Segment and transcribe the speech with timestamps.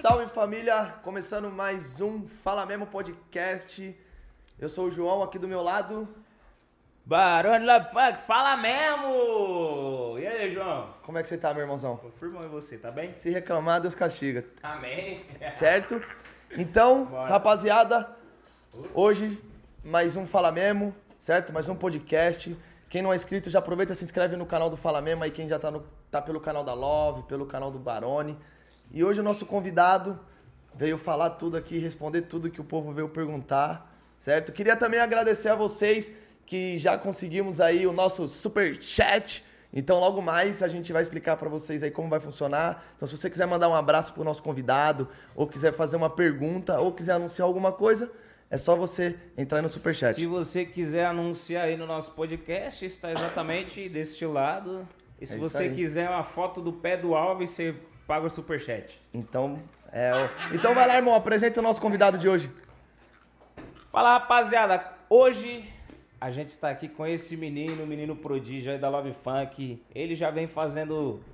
[0.00, 3.94] Salve família, começando mais um Fala Mesmo Podcast.
[4.58, 6.08] Eu sou o João, aqui do meu lado.
[7.04, 10.18] Barone Love Funk, fala mesmo!
[10.18, 10.88] E aí, João?
[11.02, 11.98] Como é que você tá, meu irmãozão?
[11.98, 13.14] Tô firmão em você, tá bem?
[13.14, 15.26] Se reclamar, Deus castiga, Amém.
[15.54, 16.02] certo?
[16.56, 17.28] Então, Bora.
[17.28, 18.08] rapaziada,
[18.94, 19.38] hoje
[19.84, 21.52] mais um Fala Mesmo, certo?
[21.52, 22.56] Mais um podcast.
[22.88, 25.24] Quem não é inscrito, já aproveita e se inscreve no canal do Fala Mesmo.
[25.24, 28.38] Aí quem já tá, no, tá pelo canal da Love, pelo canal do Barone.
[28.92, 30.18] E hoje o nosso convidado
[30.74, 34.52] veio falar tudo aqui, responder tudo que o povo veio perguntar, certo?
[34.52, 36.12] Queria também agradecer a vocês
[36.44, 39.42] que já conseguimos aí o nosso super chat.
[39.72, 42.84] Então logo mais a gente vai explicar pra vocês aí como vai funcionar.
[42.94, 46.78] Então se você quiser mandar um abraço pro nosso convidado, ou quiser fazer uma pergunta,
[46.78, 48.10] ou quiser anunciar alguma coisa,
[48.50, 50.14] é só você entrar no super chat.
[50.14, 54.86] Se você quiser anunciar aí no nosso podcast, está exatamente deste lado.
[55.18, 55.74] E se É você aí.
[55.74, 57.74] quiser uma foto do pé do Alves, você
[58.12, 59.00] paga o superchat.
[59.14, 59.58] Então,
[59.90, 60.12] é,
[60.52, 62.52] então vai lá, irmão, apresenta o nosso convidado de hoje.
[63.90, 64.84] Fala, rapaziada.
[65.08, 65.64] Hoje
[66.20, 69.82] a gente está aqui com esse menino, menino prodígio aí da Love Funk.
[69.94, 71.24] Ele já vem fazendo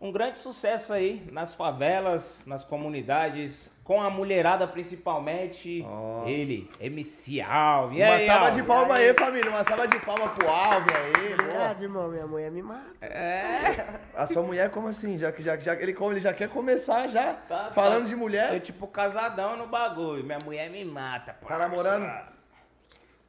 [0.00, 5.82] um grande sucesso aí nas favelas, nas comunidades, com a mulherada principalmente.
[5.84, 6.24] Ó.
[6.24, 7.98] Ele, MC Alves.
[7.98, 8.56] E Uma aí, salva Alves?
[8.62, 9.08] de palma aí?
[9.08, 9.50] aí, família.
[9.50, 11.34] Uma salva de palma pro Alves aí.
[11.34, 13.04] Verdade, irmão, minha mulher me mata.
[13.04, 15.18] É, A sua mulher, como assim?
[15.18, 18.06] Já que já, já, ele, como ele já quer começar já Tá, falando tá.
[18.06, 18.60] de eu mulher.
[18.60, 20.22] tipo casadão no bagulho.
[20.22, 22.08] Minha mulher me mata, Tá namorando?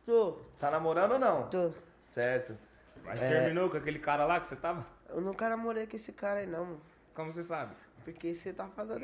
[0.05, 1.47] Tô, Tá namorando ou não?
[1.49, 1.71] tô.
[2.01, 2.55] Certo.
[3.03, 3.27] Mas É.
[3.27, 4.85] terminou com aquele cara lá que você tava?
[5.09, 6.81] Eu nunca namorei com esse cara aí, não, mano.
[7.15, 7.73] Como você sabe?
[8.05, 9.01] Porque você tá fazendo.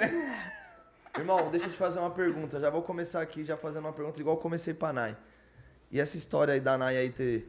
[1.17, 2.59] Irmão, deixa eu te fazer uma pergunta.
[2.59, 5.15] Já vou começar aqui já fazendo uma pergunta igual eu comecei pra Nai.
[5.91, 7.47] E essa história aí da Nai aí ter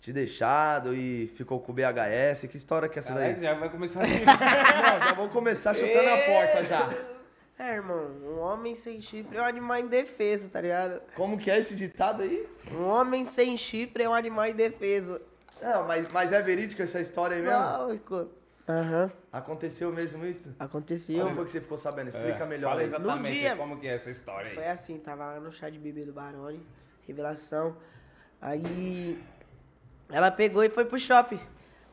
[0.00, 3.34] te deixado e ficou com o BHS, que história que é essa daí?
[3.34, 4.24] Caralho, já vai começar assim.
[4.24, 6.88] Não, já vou começar chutando a porta já.
[7.58, 11.02] É, irmão, um homem sem chifre é um animal indefeso, tá ligado?
[11.14, 12.48] Como que é esse ditado aí?
[12.72, 15.20] Um homem sem chifre é um animal indefeso.
[15.60, 17.58] Não, mas, mas é verídico essa história aí mesmo?
[17.58, 18.30] Lógico.
[18.70, 20.54] Aham, Aconteceu mesmo isso?
[20.58, 21.24] aconteceu.
[21.24, 22.08] Como foi que você ficou sabendo?
[22.08, 22.86] Explica É, melhor Fala aí.
[22.86, 24.70] exatamente No dia- como que é essa história Foi aí.
[24.70, 26.64] assim, tava lá no chá de bebê do Barone,
[27.06, 27.76] revelação.
[28.40, 29.20] Aí
[30.08, 31.40] ela pegou e foi pro shopping.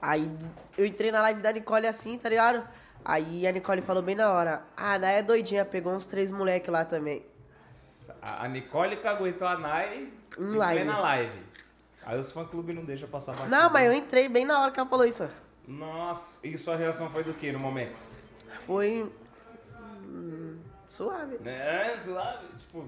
[0.02, 0.30] Aí
[0.78, 2.68] eu entrei na live da Nicole assim, tá ligado?
[3.04, 6.70] Aí a Nicole falou bem na hora, ah, Naya é doidinha, pegou uns três moleque
[6.70, 7.26] lá também.
[8.22, 10.84] A a Nicole caguetou a Nai Em em live.
[10.84, 11.40] plena live.
[12.06, 13.50] Aí os fã-clube não deixam passar batido.
[13.50, 15.24] Não, mas eu entrei bem na hora que ela falou isso.
[15.24, 15.47] ó.
[15.68, 17.98] Nossa, e sua reação foi do que no momento?
[18.66, 19.12] Foi.
[20.08, 21.38] hum, suave.
[21.40, 22.48] Né, suave?
[22.60, 22.86] Tipo,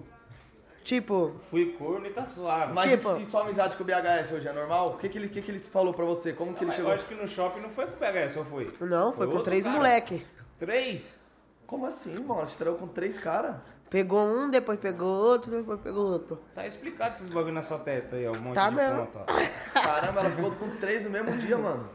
[0.84, 2.74] Tipo, fui corno e tá suave.
[2.74, 4.88] Mas Tipo- e sua amizade com o BHS hoje é normal?
[4.92, 6.34] O que, que, ele, o que, que ele falou pra você?
[6.34, 6.92] Como que ele Mas chegou?
[6.92, 8.74] eu acho que no shopping não foi com o PHS, ou foi?
[8.82, 9.76] não, foi, com outro três cara?
[9.78, 10.26] moleque.
[10.58, 11.20] Três?
[11.68, 12.46] Como assim, mano?
[12.48, 13.58] Te traiu com três caras?
[13.90, 16.40] Pegou um, depois pegou outro, depois pegou outro.
[16.56, 18.32] Tá explicado esses bagulho na sua testa aí, ó.
[18.32, 19.06] Um monte Tá de mesmo.
[19.06, 19.80] ponto, ó.
[19.82, 21.88] Caramba, ela ficou com três no mesmo dia, mano.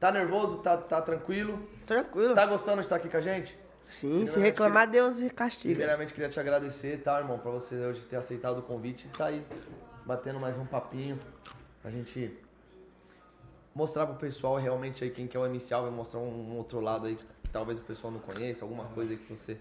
[0.00, 0.58] Tá nervoso?
[0.58, 1.58] Tá, tá tranquilo?
[1.86, 2.34] Tranquilo.
[2.34, 3.58] Tá gostando de estar aqui com a gente?
[3.84, 5.74] Sim, se reclamar, Deus castiga.
[5.74, 7.38] Primeiramente, queria te agradecer, tá, irmão?
[7.38, 9.42] Pra você hoje ter aceitado o convite e tá aí
[10.04, 11.18] batendo mais um papinho.
[11.80, 12.38] Pra gente
[13.74, 16.80] mostrar pro pessoal realmente aí quem que é o MC Alves, mostrar um, um outro
[16.80, 19.56] lado aí que talvez o pessoal não conheça, alguma coisa que você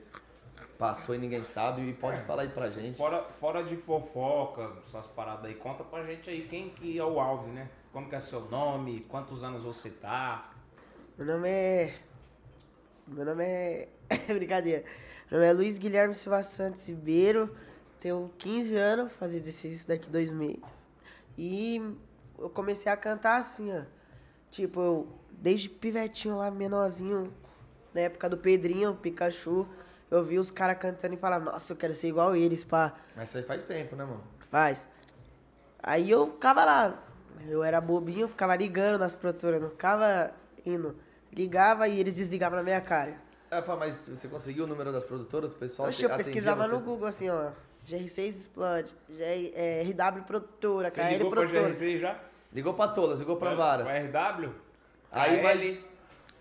[0.78, 2.98] passou e ninguém sabe e pode falar aí pra gente.
[2.98, 7.20] Fora, fora de fofoca, essas paradas aí, conta pra gente aí quem que é o
[7.20, 7.70] Alves, né?
[7.98, 10.52] Como que é seu nome, quantos anos você tá.
[11.18, 11.96] Meu nome é.
[13.08, 13.90] Meu nome é.
[14.38, 14.84] Brincadeira.
[15.32, 17.58] Meu nome é Luiz Guilherme Silva Santos Ribeiro.
[18.00, 20.88] Tenho 15 anos, fazer 16 daqui dois meses.
[21.36, 21.82] E
[22.38, 23.82] eu comecei a cantar assim, ó.
[24.52, 27.34] Tipo, eu, desde pivetinho lá, menorzinho,
[27.96, 29.68] na época do Pedrinho, Pikachu,
[30.12, 32.94] eu vi os caras cantando e falava, nossa, eu quero ser igual eles, pá.
[33.16, 34.24] Mas isso aí faz tempo, né, mano?
[34.52, 34.88] Faz.
[35.82, 37.07] Aí eu ficava lá.
[37.48, 40.32] Eu era bobinho, eu ficava ligando nas produtoras, não ficava
[40.66, 40.96] indo.
[41.32, 43.14] Ligava e eles desligavam na minha cara.
[43.52, 45.88] É, fala, mas você conseguiu o número das produtoras, o pessoal?
[45.90, 46.74] Oxe, eu pesquisava você?
[46.74, 47.52] no Google assim, ó.
[47.86, 51.70] GR6 Explode, GR, é, RW Produtora, Você KL ligou pra Produtora.
[51.70, 52.20] GRC já?
[52.52, 53.88] Ligou pra todas, ligou pra várias.
[53.88, 54.50] Pra RW?
[55.12, 55.44] Aí, KL?
[55.44, 55.78] mas,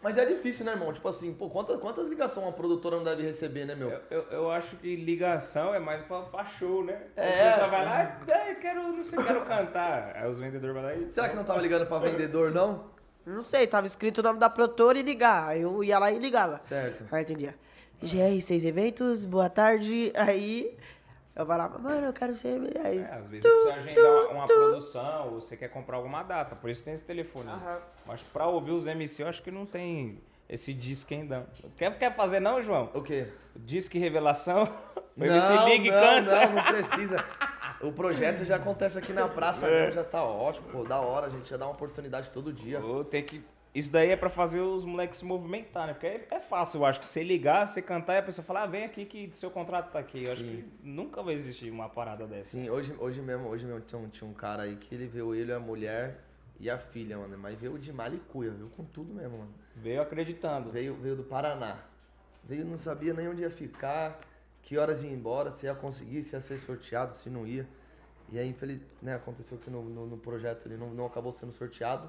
[0.06, 0.92] mas é difícil, né, irmão?
[0.92, 3.90] Tipo assim, pô, quantas, quantas ligações uma produtora não deve receber, né, meu?
[3.90, 6.96] Eu, eu, eu acho que ligação é mais pra, pra show, né?
[7.16, 7.48] É.
[7.48, 10.12] O pessoal vai lá, ah, eu quero, não sei, quero cantar.
[10.14, 11.10] Aí os vendedores vão lá e...
[11.10, 12.84] Será que não tava ligando pra vendedor, não?
[13.26, 15.48] Não sei, tava escrito o nome da produtora e ligar.
[15.48, 16.60] Aí eu ia lá e ligava.
[16.60, 17.04] Certo.
[17.10, 17.56] Aí entendia.
[18.00, 20.12] GR6 Eventos, boa tarde.
[20.14, 20.76] Aí
[21.36, 22.58] eu falava, mano, eu quero ser.
[22.84, 26.22] Aí, É, às vezes você precisa agendar uma, uma produção ou você quer comprar alguma
[26.22, 27.48] data, por isso tem esse telefone.
[27.50, 27.78] Aham.
[28.06, 30.18] Mas pra ouvir os MC eu acho que não tem
[30.48, 31.46] esse disque ainda.
[31.76, 32.90] Quer, quer fazer não, João?
[32.94, 33.28] O quê?
[33.54, 34.68] Disque revelação?
[35.16, 36.46] O Não, MC Big não, canta?
[36.46, 37.24] não, não precisa.
[37.80, 39.80] O projeto já acontece aqui na praça, É.
[39.86, 42.84] mesmo, já tá ótimo, pô, da hora, a gente já dá uma oportunidade todo dia.
[42.84, 43.42] Ô, tem que...
[43.76, 45.92] Isso daí é pra fazer os moleques se movimentar, né?
[45.92, 48.62] Porque é, é fácil, eu acho que você ligar, você cantar e a pessoa falar,
[48.62, 50.24] ah, vem aqui que seu contrato tá aqui.
[50.24, 52.52] Eu acho que nunca vai existir uma parada dessa.
[52.52, 55.34] Sim, hoje, hoje mesmo, hoje mesmo tinha um, tinha um cara aí que ele veio
[55.34, 56.24] ele, a mulher
[56.58, 57.36] e a filha, mano.
[57.36, 59.52] Mas veio de malicuia, veio com tudo mesmo, mano.
[59.74, 60.70] Veio acreditando.
[60.70, 61.76] Veio, veio do Paraná.
[62.44, 64.18] Veio, não sabia nem onde ia ficar,
[64.62, 67.68] que horas ia embora, se ia conseguir, se ia ser sorteado, se não ia.
[68.32, 71.52] E aí, infeliz, né, aconteceu que no, no, no projeto ele não, não acabou sendo
[71.52, 72.08] sorteado.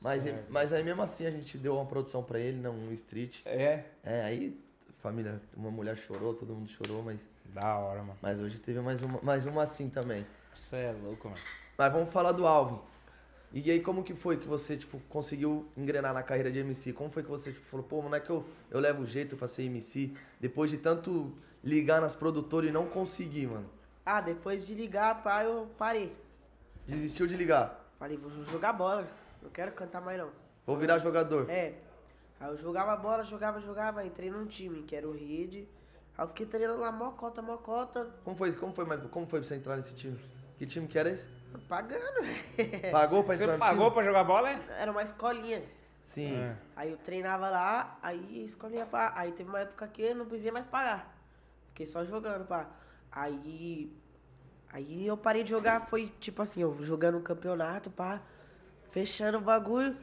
[0.00, 0.46] Mas, Certo.
[0.50, 3.40] mas aí mesmo assim a gente deu uma produção pra ele, não um street.
[3.44, 4.58] É, É, aí
[5.02, 8.18] família, uma mulher chorou, todo mundo chorou, mas, da hora, mano.
[8.20, 10.26] mas hoje teve mais uma, mais uma assim também.
[10.54, 11.40] Você é louco, mano.
[11.78, 12.78] Mas vamos falar do Alvin.
[13.52, 16.92] E aí, como que foi que você, tipo, conseguiu engrenar na carreira de MC?
[16.92, 19.46] Como foi que você tipo, falou, pô, não é que eu, eu levo jeito pra
[19.48, 20.12] ser MC?
[20.40, 21.32] Depois de tanto
[21.62, 23.66] ligar nas produtoras e não conseguir, mano.
[24.04, 26.14] Ah, depois de ligar, pá, eu parei.
[26.86, 27.84] Desistiu de ligar.
[27.98, 29.06] Falei, vou jogar bola.
[29.42, 30.30] Não quero cantar mais não.
[30.66, 31.48] Vou virar jogador.
[31.50, 31.74] É.
[32.40, 35.68] Aí eu jogava bola, jogava, jogava, entrei num time, que era o Rede.
[36.16, 39.54] Aí eu fiquei treinando lá, mocota, mocota, Como foi, como foi, como foi pra você
[39.54, 40.18] entrar nesse time?
[40.58, 41.26] Que time que era esse?
[41.68, 42.20] pagando.
[42.92, 43.94] Pagou pra entrar Você no pagou time?
[43.94, 44.60] pra jogar bola, é?
[44.78, 45.62] Era uma escolinha.
[46.04, 46.36] Sim.
[46.36, 46.56] É.
[46.74, 49.12] Aí eu treinava lá, aí escolinha pá.
[49.16, 51.16] Aí teve uma época que eu não precisei mais pagar.
[51.68, 52.66] Fiquei só jogando, pá.
[53.10, 53.90] Aí.
[54.72, 58.20] Aí eu parei de jogar, foi tipo assim, eu jogando um campeonato, pá.
[58.96, 59.94] Fechando o bagulho.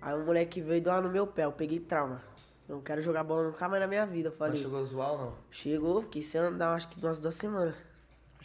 [0.00, 2.20] Aí um moleque veio e deu uma no meu pé, eu peguei trauma.
[2.68, 4.30] Eu não quero jogar bola nunca mais na minha vida.
[4.30, 4.62] Eu Mas falei.
[4.64, 5.34] chegou a zoar ou não?
[5.48, 7.76] Chegou, fiquei sem andar, acho que umas duas semanas.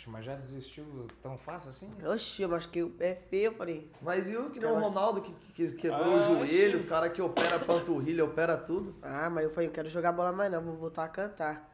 [0.06, 0.86] Mas já desistiu
[1.24, 1.90] tão fácil assim?
[2.06, 3.90] Oxi, eu acho que o pé é feio, eu falei.
[4.00, 4.80] Mas e o que nem o.
[4.80, 8.96] Ronaldo que, que- que quebrou Ah, o joelho, os caras que opera panturrilha, opera tudo.
[9.02, 11.68] Ah, mas eu falei, não quero jogar bola mais não, vou voltar a cantar.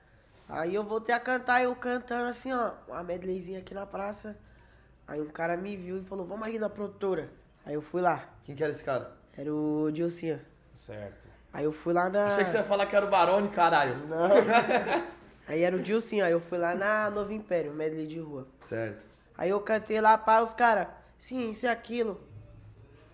[0.47, 4.39] Aí eu voltei a cantar, eu cantando assim, ó, uma medleyzinha aqui na praça.
[5.05, 7.42] Aí um cara me viu e falou, vamos ali na produtora.
[7.65, 9.11] Aí eu fui lá, Quem que era esse cara?
[9.37, 10.39] era o Dilcinho.
[10.73, 11.23] Certo.
[11.51, 12.27] Aí eu fui lá na...
[12.29, 13.95] Achei que você ia falar que era o Barone, caralho.
[15.47, 18.47] Aí era o Dilcinho, aí eu fui lá na Novo Império, medley de rua.
[18.61, 19.03] Certo.
[19.37, 20.87] Aí eu cantei lá para os caras,
[21.17, 22.21] sim, isso e aquilo.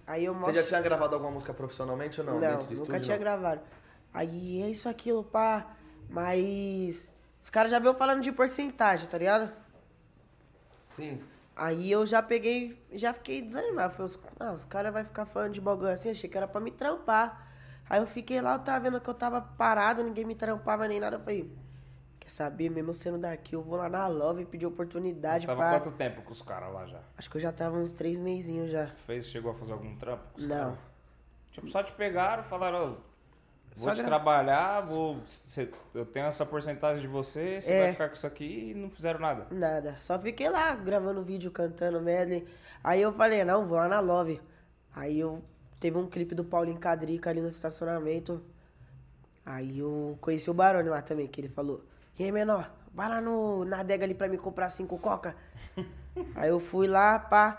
[0.06, 0.62] Aí eu Você mostro...
[0.62, 2.40] já tinha gravado alguma música profissionalmente ou não?
[2.40, 3.24] Não, nunca estúdio, tinha não?
[3.24, 3.62] gravado.
[4.14, 5.76] Aí é isso, aquilo, pá.
[6.08, 7.10] Mas
[7.44, 9.52] os caras já veio falando de porcentagem, tá ligado?
[10.96, 11.22] Sim.
[11.62, 13.94] Aí eu já peguei, já fiquei desanimado.
[13.94, 16.72] Falei, ah, os caras vão ficar falando de bagulho assim, achei que era pra me
[16.72, 17.48] trampar.
[17.90, 21.02] Aí eu fiquei lá, eu tava vendo que eu tava parado, ninguém me trampava nem
[21.02, 21.18] nada.
[21.18, 21.52] Eu falei,
[22.18, 25.80] quer saber, mesmo sendo daqui, eu vou lá na Love pedir oportunidade Tava pra...
[25.82, 27.02] quanto tempo com os caras lá já?
[27.18, 28.88] Acho que eu já tava uns três meizinhos já.
[29.06, 30.24] Fez, chegou a fazer algum trampo?
[30.34, 30.58] com os Não.
[30.58, 30.80] caras?
[31.52, 33.00] Tipo, só te pegaram, falaram,
[33.76, 37.82] vou te trabalhar, vou, cê- eu tenho essa porcentagem de você, você É.
[37.84, 39.48] vai ficar com isso aqui e não fizeram nada.
[39.52, 39.96] Nada.
[40.00, 42.48] Só fiquei lá gravando vídeo, cantando medley.
[42.84, 44.42] Aí eu falei, não, vou lá na Love.
[44.96, 45.42] Aí eu
[45.80, 48.42] teve um clipe do Paulinho Cadrica ali no estacionamento.
[49.46, 51.84] Aí eu conheci o Barone lá também, que ele falou,
[52.18, 55.36] e aí, menor, vai lá no, na adega ali pra me comprar cinco coca.
[56.36, 57.58] aí eu fui lá, pá.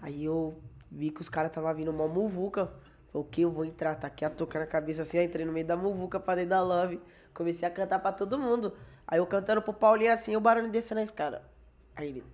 [0.00, 0.58] Aí eu
[0.90, 2.68] vi que os caras tava vindo uma muvuca.
[3.12, 3.42] Falei, o que?
[3.42, 5.76] Eu vou entrar, tá aqui a touca na cabeça assim, eu entrei no meio da
[5.76, 7.00] muvuca pra dentro da Love.
[7.34, 8.74] Comecei a cantar pra todo mundo.
[9.06, 11.42] Aí eu cantando pro Paulinho assim, o Barone descendo a escada.
[11.94, 12.24] Aí ele,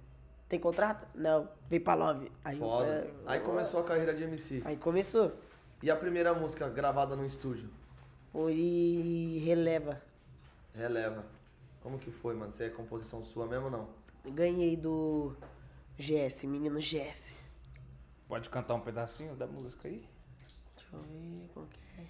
[0.48, 1.06] tem contrato?
[1.14, 2.30] Não, vem pra Love.
[2.44, 2.86] Aí, Foda.
[2.86, 4.62] é, Aí começou a carreira de MC.
[4.64, 5.32] Aí começou.
[5.82, 7.70] E a primeira música gravada no estúdio?
[8.32, 10.00] Foi releva.
[10.74, 11.24] Releva.
[11.82, 12.52] Como que foi, mano?
[12.52, 13.88] Você é composição sua mesmo ou não?
[14.26, 15.34] Ganhei do
[15.96, 17.34] GS, menino GS.
[18.28, 20.04] Pode cantar um pedacinho da música aí?
[20.90, 22.04] Deixa eu ver como que é.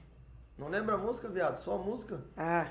[0.56, 1.56] Não lembra a música, viado?
[1.58, 2.20] Só a música?
[2.36, 2.68] Ah,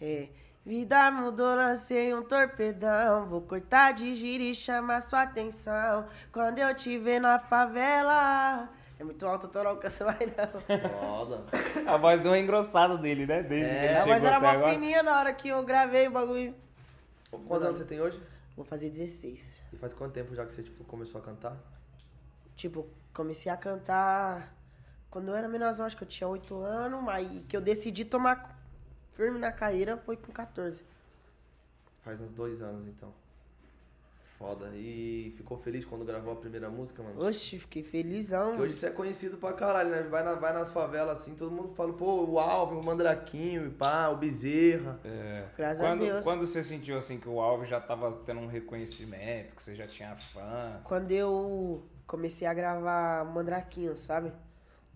[0.00, 0.28] é.
[0.64, 3.26] Vida mudou, lancei um torpedão.
[3.26, 6.06] Vou cortar de giro e chamar sua atenção.
[6.30, 8.68] Quando eu te ver na favela.
[8.98, 10.60] É muito alto, eu tô não alcanço mais não.
[10.90, 11.44] Foda.
[11.86, 13.42] A voz deu uma engrossada dele, né?
[13.42, 14.72] Desde É, que ele A voz era mó agora.
[14.72, 16.54] fininha na hora que eu gravei o bagulho.
[17.30, 18.20] Quantos anos você tem hoje?
[18.56, 19.62] Vou fazer 16.
[19.72, 21.56] E faz quanto tempo já que você tipo, começou a cantar?
[22.56, 24.52] Tipo, comecei a cantar
[25.10, 28.56] quando eu era menorzão, acho que eu tinha 8 anos, mas que eu decidi tomar
[29.14, 30.82] firme na carreira foi com 14.
[32.02, 33.12] Faz uns dois anos então.
[34.38, 34.70] Foda.
[34.72, 37.20] E ficou feliz quando gravou a primeira música, mano?
[37.26, 38.50] Oxi, fiquei felizão.
[38.50, 40.02] Porque hoje você é conhecido pra caralho, né?
[40.04, 44.08] Vai, na- vai nas favelas assim, todo mundo fala, pô, o Alvin, o Mandraquinho, pá,
[44.10, 45.00] o Bezerra.
[45.04, 45.44] É.
[45.56, 46.24] Graças a quando, Deus.
[46.24, 49.88] Quando você sentiu assim que o Alves já tava tendo um reconhecimento, que você já
[49.88, 50.80] tinha fã?
[50.84, 54.32] Quando eu comecei a gravar Mandraquinho, sabe?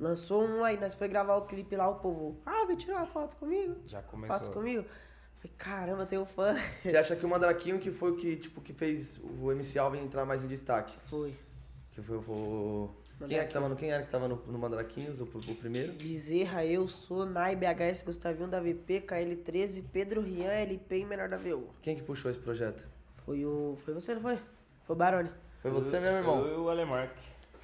[0.03, 3.07] Lançou um, aí nós foi gravar o clipe lá, o povo, ah, vem tirar uma
[3.07, 3.77] foto comigo?
[3.87, 4.37] Já começou.
[4.37, 4.85] Foto comigo?
[5.37, 6.57] Falei, caramba, tem um fã.
[6.83, 10.01] Você acha que o Mandraquinho que foi o que, tipo, que fez o MC Alvin
[10.01, 10.93] entrar mais em destaque?
[11.09, 11.37] Foi.
[11.93, 12.91] Que foi o.
[13.29, 15.93] Quem, é que tava no, quem era que tava no, no Mandraquinhos, o, o primeiro?
[15.93, 21.37] Bezerra, eu sou, Nai, BHS, Gustavinho da VP, KL13, Pedro Rian, LP e Menor da
[21.37, 21.69] VU.
[21.81, 22.85] Quem que puxou esse projeto?
[23.25, 23.79] Foi o.
[23.85, 24.37] Foi você, não foi?
[24.85, 25.31] Foi o Barone.
[25.61, 26.45] Foi você mesmo, irmão?
[26.45, 27.15] Eu e o Alemark.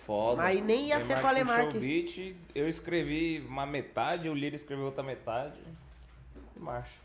[0.08, 0.40] Foda.
[0.40, 4.86] Mas nem ia ser com puxou o beat, eu escrevi uma metade, o Lira escreveu
[4.86, 5.60] outra metade.
[6.56, 6.98] E marcha.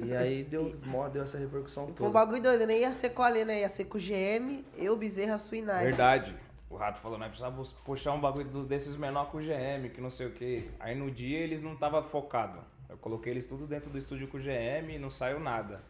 [0.00, 2.10] E aí deu, mó- deu essa repercussão Foi um toda.
[2.10, 3.62] bagulho doido, nem ia ser com a Alê, né?
[3.62, 5.84] Ia ser com o GM, eu, Bezerra, Suinai.
[5.84, 6.32] Verdade.
[6.70, 10.12] O Rato falou, nós precisamos puxar um bagulho desses menor com o GM, que não
[10.12, 10.70] sei o que.
[10.78, 12.60] Aí no dia eles não estavam focados.
[12.88, 15.82] Eu coloquei eles tudo dentro do estúdio com o GM e não saiu nada.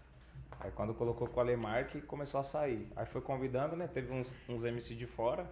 [0.58, 2.88] Aí quando colocou com o Alemark, começou a sair.
[2.96, 3.86] Aí foi convidando, né?
[3.92, 5.46] Teve uns, uns MC de fora.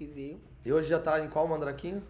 [0.00, 0.40] Que veio.
[0.64, 2.02] E hoje já tá em qual Mandraquinho?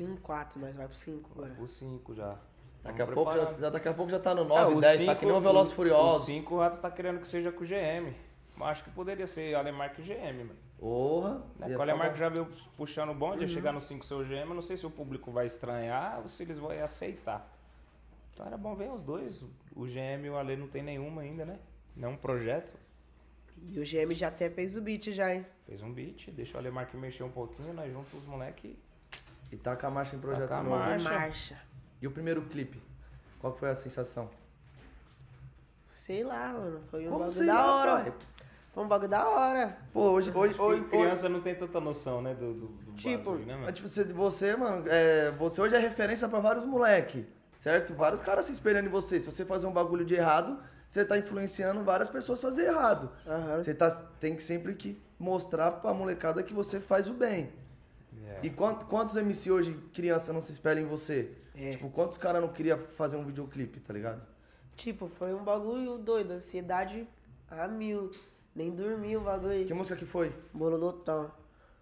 [0.00, 1.54] Um 4, nós vai pro 5 agora.
[1.60, 2.36] O 5 já.
[2.82, 5.12] Daqui a, pouco já, daqui a pouco já tá no É, 9, o 10, tá
[5.12, 6.24] cinco- que nem o Veloz O Furioso.
[6.24, 8.12] 5 o Rato tá querendo que seja com o GM.
[8.56, 10.58] Mas acho que poderia ser Alemark e GM, mano.
[10.76, 11.40] Porra.
[11.56, 11.76] Né?
[11.76, 12.18] o Alemark bom.
[12.18, 14.84] já veio puxando o bonde, ia chegar no 5 seu GM, eu não sei se
[14.84, 17.48] o público vai estranhar ou se eles vão aceitar.
[18.34, 19.40] Então era bom ver os dois.
[19.72, 21.60] O GM e o Ale não tem nenhuma ainda, né?
[21.94, 22.76] Nenhum projeto.
[23.70, 25.44] E o GM já até fez o beat já, hein?
[25.66, 28.78] Fez um beat, deixa o Alemark mexer um pouquinho, nós juntos os moleque.
[29.50, 30.76] E tá com a marcha em projeto a novo.
[30.76, 31.08] marcha.
[31.10, 31.58] Marcha.
[32.00, 32.80] E o primeiro clipe?
[33.40, 34.28] Qual foi a sensação?
[35.88, 36.80] Sei lá, mano.
[36.90, 38.02] Foi um Como bagulho sei da lá, hora.
[38.02, 38.12] pai?
[38.72, 39.78] Foi um bagulho da hora.
[39.92, 42.34] Pô, hoje, hoje, hoje, hoje criança não tem tanta noção, né?
[42.34, 43.66] Do, do, do Tipo, bagulho, né, mano?
[43.66, 47.26] Mas, tipo, você, você, mano, é, você hoje é referência pra vários moleque,
[47.58, 47.94] certo?
[47.94, 49.20] Vários caras se espelhando em você.
[49.20, 53.10] Se você fazer um bagulho de errado, você tá influenciando várias pessoas a fazer errado.
[53.26, 53.62] Aham.
[53.62, 53.90] Você tá,
[54.20, 57.50] tem que sempre que mostrar pra molecada que você faz o bem.
[58.26, 58.40] É.
[58.42, 61.30] E quant- quantos MC hoje, criança, não se espelham em você?
[61.54, 61.70] É.
[61.72, 64.20] Tipo, quantos caras não queriam fazer um videoclipe, tá ligado?
[64.74, 66.32] Tipo, foi um bagulho doido.
[66.32, 67.06] Ansiedade
[67.50, 68.10] a mil.
[68.54, 69.66] Nem dormi o bagulho.
[69.66, 70.34] Que música que foi?
[70.52, 71.30] Bololotão.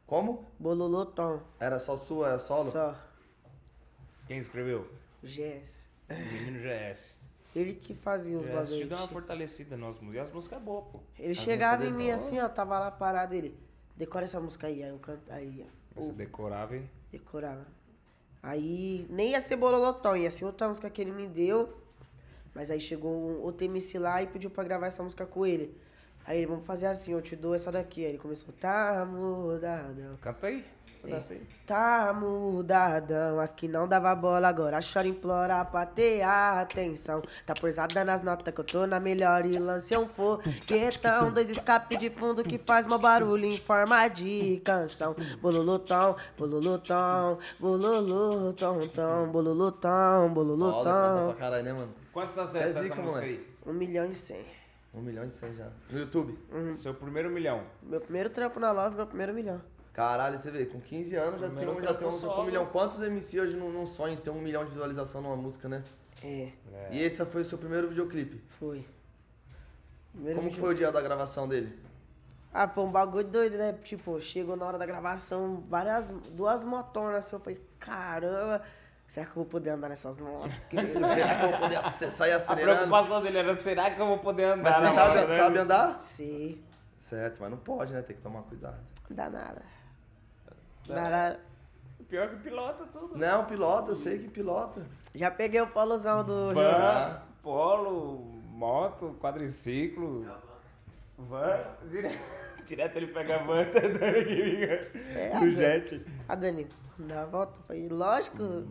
[0.07, 0.45] Como?
[0.59, 1.43] Bololotão.
[1.59, 2.71] Era só sua, era solo?
[2.71, 2.95] Só.
[4.27, 4.89] Quem escreveu?
[5.23, 5.89] GS.
[6.11, 7.15] O menino GS.
[7.55, 9.11] Ele que fazia os GS te deu uma bagulhos.
[9.11, 10.15] fortalecida nas músicas.
[10.15, 11.01] E as músicas é boa, pô.
[11.19, 13.57] Ele As chegava em mim da assim, ó, tava lá parado ele.
[13.97, 16.83] Decora essa música aí, aí eu canto, aí Você decorava e.
[17.13, 17.65] decorava.
[18.43, 21.73] Aí nem ia ser Bololotão, ia ser outra música que ele me deu.
[22.53, 25.77] Mas aí chegou um outro MC lá e pediu pra gravar essa música com ele.
[26.27, 28.05] Aí ele, vamos fazer assim, eu te dou essa daqui.
[28.05, 30.65] Aí ele começou, tá mudadão, Canta aí.
[31.05, 31.43] Pedaço aí.
[31.67, 33.41] tá mudadão.
[33.41, 37.23] As que não dava bola agora chora, implora pra ter atenção.
[37.47, 41.31] Tá poisada nas notas que eu tô na melhor e lance um foguetão.
[41.33, 45.15] Dois escape de fundo que faz mó barulho em forma de canção.
[45.41, 51.29] Bololotão, bololotão, bololotão, tão, bololotão, bololotão.
[51.33, 51.95] pra caralho, né, mano?
[52.13, 53.29] Quantos É acessos zica, essa música moleque.
[53.29, 53.55] aí?
[53.67, 54.45] Um milhão e cem.
[54.95, 55.67] Um milhão e cem já.
[55.91, 56.39] No YouTube?
[56.75, 57.63] Seu primeiro milhão.
[57.83, 59.61] Meu primeiro trampo na Love, meu primeiro milhão.
[59.95, 62.43] Caralho, você vê, com 15 anos já tem, um, já tem um, solo.
[62.43, 62.67] um milhão.
[62.67, 65.83] Quantos MC hoje não, não sonham em ter um milhão de visualização numa música, né?
[66.23, 66.51] É,
[66.91, 68.43] E esse foi o seu primeiro videoclipe.
[68.59, 68.85] foi.
[70.13, 71.79] Primeiro Como foi o dia da gravação dele?
[72.53, 73.73] Ah, foi um bagulho doido, né?
[73.83, 78.63] Tipo, chegou na hora da gravação, várias, duas motonas assim, eu falei, caramba,
[79.09, 80.55] será que eu vou poder andar nessas motos?
[80.71, 81.83] Será que eu vou poder
[82.17, 82.77] sair A acelerando?
[82.89, 85.37] preocupação dele era, será que eu vou poder Mas andar você na sabe, né?
[85.37, 86.01] sabe andar?
[86.01, 86.63] Sim,
[87.01, 88.01] Certo, mas não pode, né?
[88.03, 88.79] Tem que tomar cuidado.
[89.11, 89.63] não dá nada.
[90.88, 91.41] Nada.
[92.09, 93.17] Pior que pilota tudo.
[93.17, 94.83] Não, pilota, eu sei que pilota.
[95.14, 96.55] Já peguei o polozão do jogo.
[96.55, 98.19] Van, polo,
[98.50, 100.26] moto, quadriciclo.
[101.17, 102.19] Van, direto,
[102.67, 103.79] direto ele pega a van, tá
[105.19, 106.05] É, no jet.
[106.29, 107.59] Ah, Dani, dá a volta?
[107.61, 108.64] Eu falei, lógico,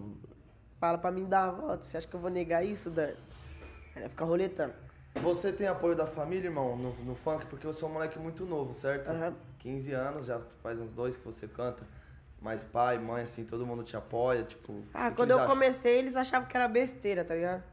[0.79, 1.83] fala pra mim dar a volta.
[1.83, 3.15] Você acha que eu vou negar isso, Dani?
[3.95, 4.73] Aí vai ficar roletando.
[5.21, 7.45] Você tem apoio da família, irmão, no, no funk?
[7.45, 9.09] Porque você é um moleque muito novo, certo?
[9.09, 9.33] Aham.
[9.59, 11.83] 15 anos, já faz uns dois que você canta.
[12.43, 14.73] Mas pai, mãe, assim, todo mundo te apoia, tipo...
[14.73, 15.49] o Ah, que quando eu acham?
[15.49, 17.63] comecei, eles achavam que era besteira, tá ligado?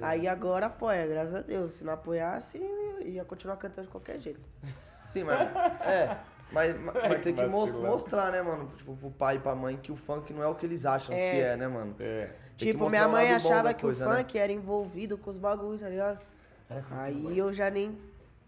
[0.00, 1.72] Aí agora apoia, graças a Deus.
[1.72, 4.40] Se não apoiasse, eu ia continuar cantando de qualquer jeito.
[5.12, 5.40] Sim, mas...
[5.84, 6.16] É,
[6.52, 7.90] mas, mas, mas tem que mos- vacilão.
[7.92, 8.70] mostrar, né, mano?
[8.76, 11.14] Tipo, pro pai e pra mãe que o funk não é o que eles acham
[11.14, 11.30] É.
[11.30, 11.96] que é, né, mano?
[11.98, 12.26] É.
[12.56, 14.18] Tem tipo, mostrar minha o mãe achava que coisa, o né?
[14.18, 16.20] funk era envolvido com os bagulhos, tá ligado?
[16.92, 17.98] Aí eu já nem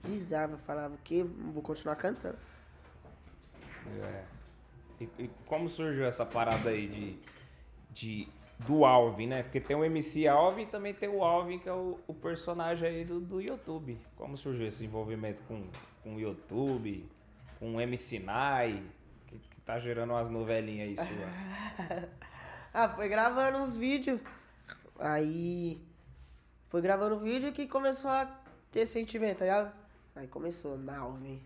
[0.04, 2.38] brisava, falava que vou continuar cantando.
[4.02, 4.22] É.
[5.00, 7.18] E, e como surgiu essa parada aí de,
[7.90, 9.42] de do Alvin, né?
[9.42, 12.88] Porque tem o MC Alvin e também tem o Alvin, que é o, o personagem
[12.88, 13.98] aí do, do YouTube.
[14.16, 15.64] Como surgiu esse envolvimento com,
[16.02, 17.08] com o YouTube,
[17.58, 18.82] com o MC Nai,
[19.26, 22.08] que, que tá gerando umas novelinhas aí sua?
[22.76, 24.20] Ah, foi gravando uns vídeos.
[24.98, 25.80] Aí.
[26.68, 28.26] Foi gravando vídeo que começou a
[28.72, 29.72] ter sentimento, tá ligado?
[30.16, 31.40] Aí começou, Nalvin.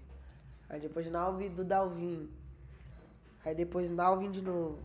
[0.71, 2.31] Aí depois Nalvin do Dalvin.
[3.49, 4.79] Aí depois Nalvin de novo.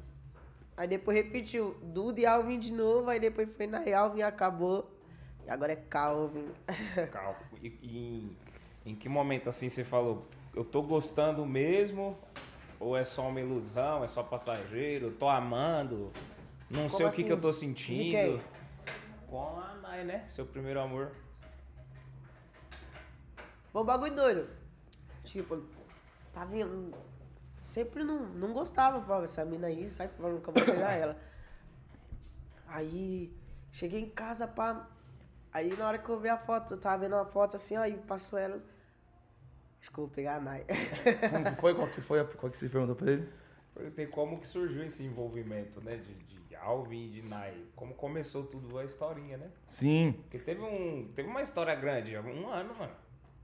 [0.77, 3.09] Aí depois repetiu, Duda e Alvin de novo.
[3.09, 4.89] Aí depois foi na Alvin e acabou.
[5.45, 6.49] E agora é Calvin.
[7.11, 7.39] Calma.
[7.61, 8.37] E, e
[8.85, 12.17] em, que momento assim você falou, eu tô gostando mesmo?
[12.79, 16.09] Ou é só uma ilusão, é só passageiro, tô amando,
[16.69, 17.23] não Como sei o que, assim?
[17.25, 18.41] que eu tô sentindo.
[19.27, 20.23] Com a Nai, né?
[20.29, 21.11] Seu primeiro amor.
[23.75, 24.49] Um bagulho doido.
[25.25, 25.61] Tipo,
[26.33, 26.93] tá vindo.
[27.63, 31.17] Sempre não, não gostava, falava, essa mina aí, sai falando que eu vou pegar ela.
[32.67, 33.33] Aí,
[33.71, 34.87] cheguei em casa, pá.
[35.51, 37.81] Aí na hora que eu vi a foto, eu tava vendo uma foto assim, ó,
[37.81, 38.61] aí passou ela.
[39.79, 40.65] Acho que eu vou pegar a Nai.
[41.29, 41.73] Como que foi?
[41.75, 42.25] Qual que foi?
[42.25, 43.29] Qual que você perguntou pra ele?
[43.73, 45.97] Perguntei como que surgiu esse envolvimento, né?
[45.97, 47.65] De, de Alvin e de Nai.
[47.75, 49.49] Como começou tudo a historinha, né?
[49.69, 50.13] Sim.
[50.23, 52.93] Porque teve, um, teve uma história grande, um ano, mano.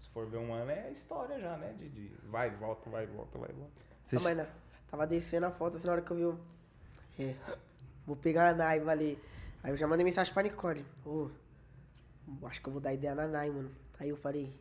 [0.01, 1.73] Se for ver um ano, é história já, né?
[1.77, 3.88] De, de vai, volta, vai, volta, vai, volta.
[4.17, 4.45] Você- mas não,
[4.89, 6.23] tava descendo a foto assim na hora que eu vi.
[6.25, 6.39] o-
[7.19, 7.35] É,
[8.07, 9.17] vou pegar a Nai, valeu.
[9.61, 10.85] Aí eu já mandei mensagem pra Nicole.
[11.05, 11.27] Ô,
[12.43, 13.69] acho que eu vou dar ideia na Nai, mano.
[13.99, 14.53] Aí eu falei,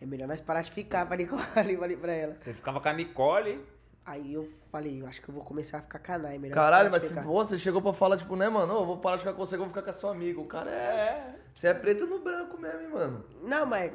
[0.00, 1.42] é melhor nós parar de ficar pra Nicole,
[1.76, 2.34] falei pra ela.
[2.36, 3.60] Você ficava com a Nicole,
[4.08, 6.54] Aí eu falei, eu acho que eu vou começar a ficar com a Nai, melhor
[6.54, 7.22] Caralho, mas ficar.
[7.22, 8.72] você chegou pra falar, tipo, né, mano?
[8.74, 10.40] Eu vou parar de ficar com você, eu vou ficar com a sua amiga.
[10.40, 10.74] O cara é.
[10.74, 11.34] é.
[11.56, 13.24] Você é preto no branco mesmo, hein, mano?
[13.42, 13.92] Não, mas.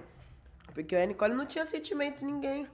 [0.73, 2.67] Porque a Nicole não tinha sentimento em ninguém.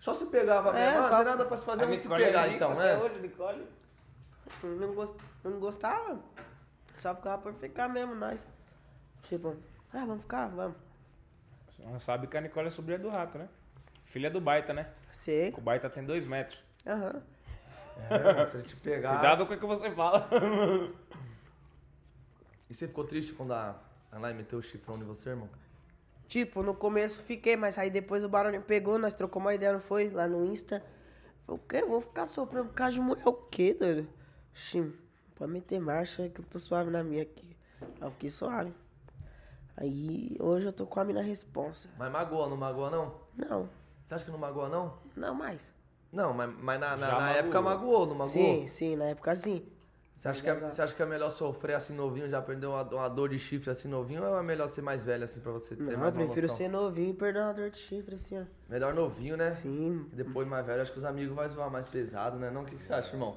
[0.00, 0.98] Só se pegava É, mesmo.
[0.98, 2.96] Ah, só- Não tem nada pra se fazer, vamos se pegar é zica então, né?
[2.98, 3.66] hoje, Nicole.
[4.62, 5.14] Não, gost...
[5.44, 6.18] não gostava.
[6.96, 8.48] Só ficava por ficar mesmo, nós.
[9.24, 9.56] Tipo,
[9.92, 10.76] ah, vamos ficar, vamos.
[11.68, 13.48] Você não sabe que a Nicole é sobrinha do rato, né?
[14.06, 14.88] Filha do Baita, né?
[15.10, 15.52] Sei.
[15.56, 16.62] O Baita tem dois metros.
[16.86, 17.22] Aham.
[18.10, 19.14] É, se ele te pegar.
[19.14, 20.28] Cuidado com o que você fala.
[22.70, 23.76] E você ficou triste quando a,
[24.12, 25.48] a Nai meteu o chifrão em você, irmão?
[26.28, 29.80] Tipo, no começo fiquei, mas aí depois o Barone pegou, nós trocamos uma ideia, não
[29.80, 30.10] foi?
[30.10, 30.84] Lá no Insta.
[31.46, 31.76] Falei, o quê?
[31.78, 34.06] Eu Vou ficar sofrendo por causa de mulher o quê, doido?
[34.52, 34.92] Xim,
[35.34, 37.56] pode meter marcha que eu tô suave na minha aqui.
[37.80, 38.74] Aí eu fiquei suave.
[39.76, 41.88] Aí hoje eu tô com a mina responsa.
[41.96, 43.14] Mas magoa, não magoa não?
[43.34, 43.68] Não,
[44.06, 44.98] Você acha que não magoa não?
[45.16, 45.72] não mais.
[46.12, 47.36] Não, mas, mas na, na, na magoou.
[47.38, 48.28] época magoou, não magoou?
[48.30, 49.64] Sim, sim, na época sim.
[50.20, 52.82] Você acha, que é, você acha que é melhor sofrer assim novinho, já perder uma,
[52.82, 55.76] uma dor de chifre assim novinho, ou é melhor ser mais velho assim pra você
[55.76, 58.40] ter Não, eu mais uma prefiro ser novinho e perder uma dor de chifre assim,
[58.40, 58.42] ó.
[58.68, 59.50] Melhor novinho, né?
[59.50, 60.08] Sim.
[60.12, 62.50] E depois mais velho, acho que os amigos vão zoar mais pesado, né?
[62.50, 63.36] Não, o que, que você acha, irmão?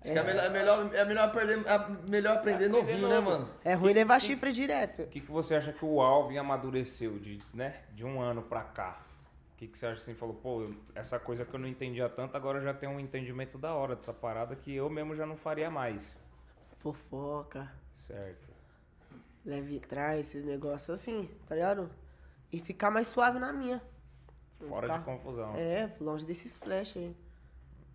[0.00, 3.48] Que é melhor, é melhor, é melhor, perder, é melhor aprender É novinho, né, mano?
[3.62, 5.02] É ruim levar chifre direto.
[5.02, 8.62] O que, que você acha que o Alvin amadureceu de, né, de um ano pra
[8.62, 9.00] cá?
[9.64, 10.14] O que, que você acha assim?
[10.14, 13.00] Falou, pô, eu- essa coisa que eu não entendia tanto, agora eu já tenho um
[13.00, 16.20] entendimento da hora dessa parada que eu mesmo já não faria mais.
[16.80, 18.46] Fofoca, Certo.
[19.42, 21.88] leve trás, esses negócios assim, tá ligado?
[22.52, 23.80] E ficar mais suave na minha.
[24.68, 25.54] Fora Ficar- de confusão.
[25.56, 27.16] É, longe desses flash aí.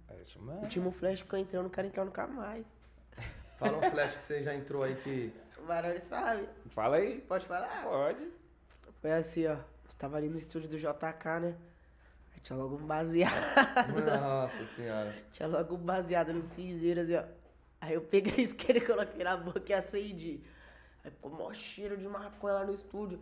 [0.07, 0.61] É isso O mesmo.
[0.63, 2.65] último flash que eu entrei, eu não quero entrar nunca mais.
[3.59, 5.31] Fala um flash que você já entrou aí que.
[5.59, 6.47] O barulho sabe.
[6.71, 7.19] Fala aí.
[7.21, 7.83] Pode falar?
[7.83, 8.31] Pode.
[9.01, 9.57] Foi assim, ó.
[9.89, 11.55] Você tava ali no estúdio do JK, né?
[12.31, 13.33] Aí tinha logo um baseado.
[14.05, 15.15] Nossa senhora.
[15.33, 17.23] tinha logo um baseado no cinzeiro, assim, ó.
[17.81, 20.43] Aí eu peguei a isqueira e coloquei na boca e acendi.
[21.03, 23.19] Aí ficou mó cheiro de maconha lá no estúdio.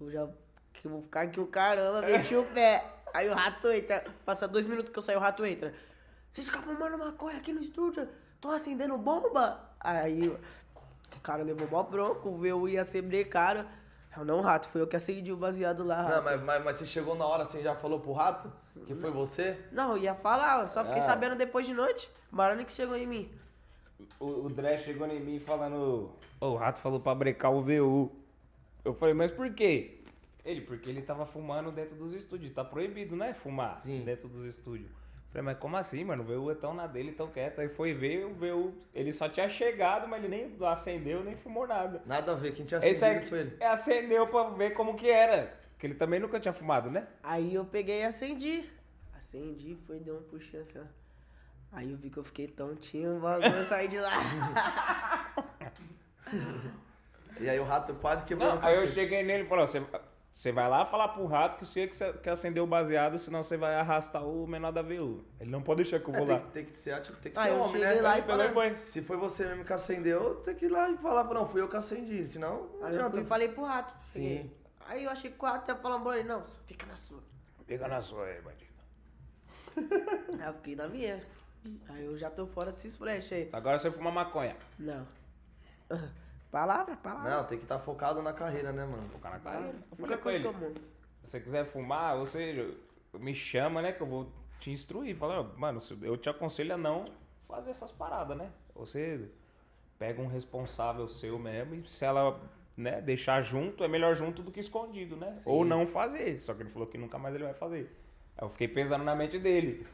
[0.00, 0.28] Eu já
[0.72, 2.84] que eu vou ficar aqui o caramba, meti o pé.
[3.12, 4.04] Aí o rato entra.
[4.24, 5.72] Passa dois minutos que eu saio, o rato entra.
[6.32, 8.08] Vocês ficam fumando maconha aqui no estúdio?
[8.40, 9.70] Tô acendendo bomba?
[9.78, 10.36] Aí
[11.12, 13.64] os caras levou mó bronco, VU ia ser brecado.
[14.16, 16.02] Eu não, rato, foi eu que acendi o baseado lá.
[16.02, 16.24] Não, rato.
[16.24, 18.50] mas, mas, mas você chegou na hora assim já falou pro rato?
[18.86, 19.58] Que foi você?
[19.72, 21.02] Não, eu ia falar, eu só fiquei Ah.
[21.02, 22.08] sabendo depois de noite.
[22.30, 23.30] Barone que chegou em mim.
[24.18, 26.10] O, o Dré chegou em mim falando.
[26.40, 28.10] "Ô, o rato falou pra brecar o VU.
[28.84, 30.00] Eu falei, mas por quê?
[30.44, 32.52] Ele, porque ele tava fumando dentro dos estúdios.
[32.52, 33.32] Tá proibido, né?
[33.34, 34.02] Fumar Sim.
[34.04, 34.90] dentro dos estúdios.
[35.34, 36.22] Falei, mas como assim, mano?
[36.22, 37.60] O VU é tão na dele, tão quieto.
[37.60, 41.66] Aí foi ver, o VU, ele só tinha chegado, mas ele nem acendeu, nem fumou
[41.66, 42.00] nada.
[42.06, 43.56] Nada a ver, quem tinha Esse acendido aí foi ele.
[43.58, 45.52] é, acendeu pra ver como que era.
[45.76, 47.08] Que ele também nunca tinha fumado, né?
[47.20, 48.70] Aí eu peguei e acendi.
[49.12, 50.84] Acendi, foi, deu um puxão assim, ó.
[51.72, 55.32] Aí eu vi que eu fiquei tontinho, o bagulho saí de lá.
[57.40, 59.82] E aí o rato quase quebrou Não, aí eu cheguei nele e falei, ó, você,
[60.34, 63.42] você vai lá falar pro rato que você que, você- que acendeu o baseado, senão
[63.42, 65.24] você vai arrastar o menor da VU.
[65.40, 66.42] Ele não pode deixar que eu É, vou tem, lá.
[66.42, 68.00] que- tem que ser, tem que Ah, ser eu homem, né?
[68.02, 68.48] lá e falei.
[68.50, 68.74] foi.
[68.76, 71.68] Se foi você mesmo que acendeu, tem que ir lá e falar, não, fui eu
[71.68, 73.94] que acendi, senão não Aí eu fui falei pro rato.
[74.12, 74.50] Sim.
[74.86, 77.22] Aí eu achei que o rato ia falar pra ele, não, fica na sua.
[77.66, 78.74] Pega na sua aí, bandido.
[80.40, 81.22] Aí eu fiquei na minha.
[81.88, 83.48] Aí eu já tô fora desses flash aí.
[83.52, 84.54] Agora você fuma maconha.
[84.78, 85.06] Não.
[86.54, 87.30] Palavra, palavra.
[87.30, 89.02] Não, tem que estar focado na carreira, né, mano?
[89.08, 89.74] Focar na carreira.
[89.90, 90.48] Eu falei Única com coisa ele.
[90.48, 90.80] que eu mudo.
[91.20, 92.76] Se você quiser fumar, você
[93.14, 93.90] me chama, né?
[93.90, 95.16] Que eu vou te instruir.
[95.16, 97.06] Fala, mano, eu te aconselho a não
[97.48, 98.52] fazer essas paradas, né?
[98.72, 99.28] Você
[99.98, 102.40] pega um responsável seu mesmo e se ela
[102.76, 105.36] né, deixar junto, é melhor junto do que escondido, né?
[105.44, 106.38] Ou não fazer.
[106.38, 107.92] Só que ele falou que nunca mais ele vai fazer.
[108.38, 109.84] Aí eu fiquei pensando na mente dele.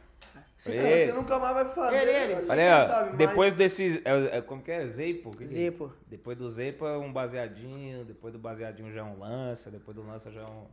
[0.56, 1.96] Você, Falei, você nunca mais vai fazer.
[1.96, 2.42] Ele, ele.
[2.42, 4.00] você já ó, sabe, mas- depois desses.
[4.04, 4.86] É, é, como que é?
[4.88, 5.30] Zeipo?
[5.30, 5.46] Que que é?
[5.46, 5.90] Zepo.
[6.06, 10.06] Depois do Zepo é um baseadinho, depois do baseadinho já é um lança, depois do
[10.06, 10.66] lança já é um.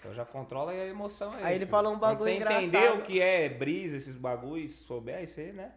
[0.00, 1.44] Então já controla a emoção aí.
[1.44, 1.70] Aí ele filho.
[1.70, 2.98] falou um Quando bagulho você entender engraçado.
[2.98, 5.70] o que é brisa, esses bagulhos, souber, aí você, né?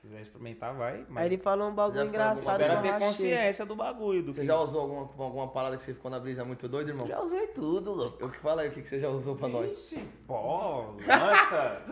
[0.00, 1.04] Quiser experimentar, vai.
[1.08, 4.22] Mas Aí ele falou um bagulho engraçado eu ter consciência do bagulho.
[4.22, 4.46] Do Você que...
[4.46, 7.06] já usou alguma, alguma parada que você ficou na brisa muito doido, irmão?
[7.06, 8.16] Já usei tudo, louco.
[8.18, 9.70] Eu que fala aí o que, que você já usou pra nós.
[9.70, 11.82] Ixi, pó, lança.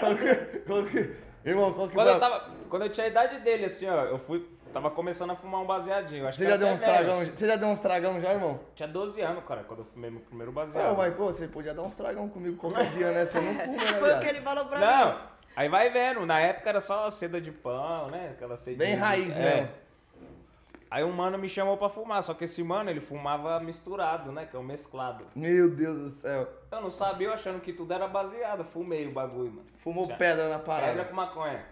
[0.00, 3.10] Qual que- qual que- Irmão, qual que quando, foi eu tava, quando eu tinha a
[3.10, 4.48] idade dele, assim, ó, eu fui.
[4.72, 6.26] Tava começando a fumar um baseadinho.
[6.26, 7.24] Acho Você que já era deu uns tragão?
[7.24, 8.60] Você já deu uns tragão já, irmão?
[8.74, 10.96] Tinha 12 anos, cara, quando eu fumei meu primeiro Pô, baseado.
[10.96, 13.26] mas pô, você podia dar uns tragão comigo qualquer dia, né?
[13.26, 14.84] Você não fuma, né, Foi o que ele falou pra mim.
[14.84, 15.20] Não,
[15.56, 16.24] aí vai vendo.
[16.24, 18.30] Na época era só seda de pão, né?
[18.34, 19.68] Aquela seda Bem raiz mesmo.
[20.88, 24.46] Aí um mano me chamou pra fumar, só que esse mano ele fumava misturado, né?
[24.46, 25.26] Que é o mesclado.
[25.34, 26.48] Meu Deus do céu.
[26.70, 28.64] Eu não sabia, eu achando que tudo era baseado.
[28.64, 29.66] Fumei o bagulho, mano.
[29.78, 30.16] Fumou Já.
[30.16, 31.04] pedra na Pedra parada.
[31.04, 31.66] com maconha.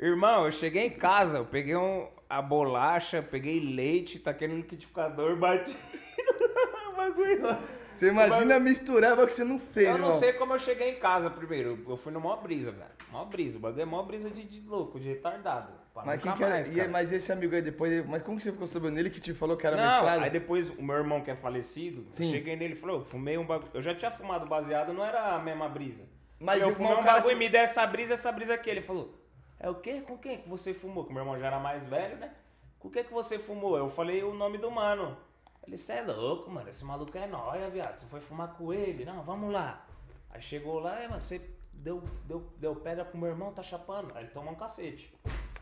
[0.00, 5.36] Irmão, eu cheguei em casa, eu peguei um, a bolacha, peguei leite, taquei no liquidificador,
[5.36, 5.70] bati
[6.90, 7.56] no bagulho.
[8.04, 10.18] Você imagina misturar o que você não fez, Eu não irmão.
[10.20, 11.78] sei como eu cheguei em casa primeiro.
[11.88, 12.90] Eu fui no maior brisa, velho.
[13.10, 13.56] Mó brisa.
[13.56, 15.72] O bagulho é mó brisa de, de louco, de retardado.
[16.04, 16.52] Mas quem que era?
[16.54, 18.04] mais, e- mas esse amigo aí depois.
[18.06, 20.24] Mas como que você ficou sabendo nele que te falou que era Não, mesclado?
[20.24, 22.30] aí depois o meu irmão que é falecido, Sim.
[22.32, 23.70] cheguei nele e falou, eu fumei um bagulho.
[23.74, 26.02] Eu já tinha fumado baseado, não era a mesma brisa.
[26.40, 28.68] Mas eu fumei um bagulho e te- me deu essa brisa, essa brisa aqui.
[28.68, 29.14] Ele falou,
[29.60, 30.02] é o quê?
[30.06, 31.04] Com quem que você fumou?
[31.04, 32.32] Que meu irmão já era mais velho, né?
[32.80, 33.78] Com o que que você fumou?
[33.78, 35.16] Eu falei o nome do mano.
[35.66, 37.96] Ele, cê é louco, mano, esse maluco é nóia, viado.
[37.96, 39.04] Você foi fumar com ele?
[39.04, 39.84] Não, vamos lá.
[40.30, 41.40] Aí chegou lá, e, mano, você
[41.72, 44.12] deu, deu, deu pedra pro meu irmão, tá chapando.
[44.14, 45.12] Aí ele tomou um cacete.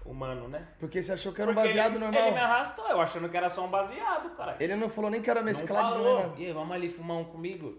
[0.05, 0.67] O mano, né?
[0.81, 2.23] Porque você achou que era um Porque baseado ele, normal.
[2.23, 4.57] Ele me arrastou, eu achando que era só um baseado, cara.
[4.59, 6.19] Ele não falou nem que era Não mesclado, falou.
[6.29, 6.35] né?
[6.39, 7.79] E aí, vamos ali fumar um comigo?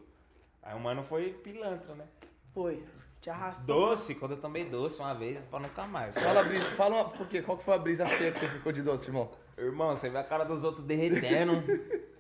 [0.62, 2.06] Aí o mano foi pilantra, né?
[2.54, 2.82] Foi.
[3.20, 3.66] Te arrastou.
[3.66, 6.16] Doce, quando eu tomei doce uma vez, pra nunca mais.
[6.18, 7.42] Fala, brisa, fala uma, por quê?
[7.42, 9.30] Qual que foi a brisa feia que você ficou de doce, irmão?
[9.58, 11.64] Irmão, você vê a cara dos outros derretendo.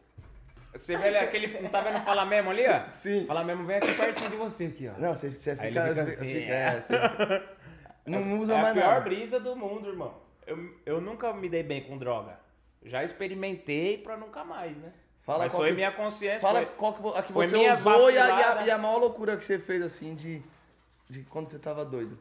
[0.73, 1.62] Você vê aquele.
[1.62, 2.91] Não tá vendo Fala Mesmo ali, ó?
[2.95, 3.25] Sim.
[3.25, 4.99] Fala Mesmo vem aqui pertinho de você aqui, ó.
[4.99, 5.67] Não, você, você Aí fica.
[5.67, 6.65] ele fica assim, fica- é.
[6.65, 7.43] é, você-
[8.05, 9.01] não, não usa é a mais pior nada.
[9.01, 10.15] brisa do mundo, irmão.
[10.47, 12.38] Eu, eu nunca me dei bem com droga.
[12.83, 14.91] Já experimentei pra nunca mais, né?
[15.21, 16.39] Fala Mas qual foi que- minha consciência.
[16.41, 18.77] Fala foi- qual que, a que foi você usou e a, e, a, e a
[18.77, 20.41] maior loucura que você fez, assim, de,
[21.09, 22.19] de quando você tava doido.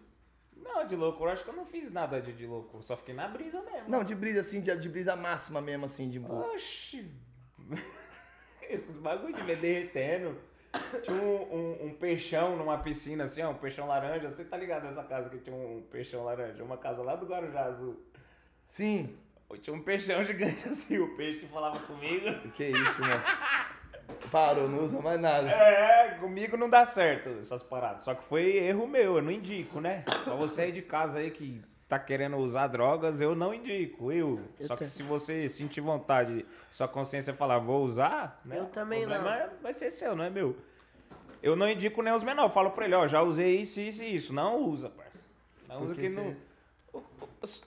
[0.57, 2.81] Não, de loucura, acho que eu não fiz nada de, de loucura.
[2.85, 3.89] Só fiquei na brisa mesmo.
[3.89, 6.47] Não, de brisa, assim, de, de brisa máxima mesmo, assim, de boa.
[6.55, 7.11] Oxi.
[8.71, 10.37] Esses bagulho de ver derretendo.
[11.03, 14.31] Tinha um, um, um peixão numa piscina assim, ó, um peixão laranja.
[14.31, 16.65] Você tá ligado nessa casa que tinha um peixão laranja?
[16.65, 18.01] Uma casa lá do Guarujá Azul.
[18.69, 19.15] Sim.
[19.61, 22.27] Tinha um peixão gigante assim, o peixe falava comigo.
[22.55, 23.23] Que isso, mano.
[24.31, 25.51] Parou, não usa mais nada.
[25.51, 28.05] É, comigo não dá certo essas paradas.
[28.05, 30.05] Só que foi erro meu, eu não indico, né?
[30.25, 34.41] Pra você aí de casa aí que tá querendo usar drogas, eu não indico, eu.
[34.59, 38.59] Eu Só que se você sentir vontade, sua consciência falar, vou usar, né?
[38.59, 39.29] Eu também não.
[39.29, 40.57] é- vai ser seu, não é meu.
[41.43, 44.03] Eu não indico nem os menores, eu falo pra ele, ó, já usei isso, isso
[44.03, 44.33] e isso.
[44.33, 45.19] Não usa, parça.
[45.69, 46.35] Não usa que não.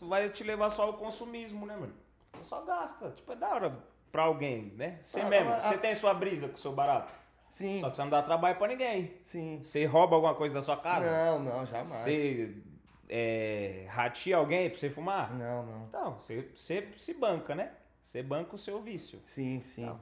[0.01, 1.93] Vai te levar só ao consumismo, né, mano?
[2.33, 3.11] Você só gasta.
[3.11, 3.77] Tipo, é da hora
[4.11, 4.97] pra alguém, né?
[5.03, 5.77] Você Ah, mesmo, ah, você ah.
[5.77, 7.13] tem sua brisa com o seu barato.
[7.51, 9.13] Sim, Só que você não dá trabalho pra ninguém.
[9.27, 9.61] sim.
[9.63, 11.05] Você rouba alguma coisa da sua casa?
[11.09, 11.91] Não, não, jamais.
[11.91, 12.53] Você
[13.09, 15.33] é, ratia alguém pra você fumar?
[15.33, 15.85] Não, não.
[15.87, 17.71] Então, você, você se banca, né?
[18.03, 19.19] Você banca o seu vício.
[19.27, 19.85] Sim, sim.
[19.85, 19.99] Não.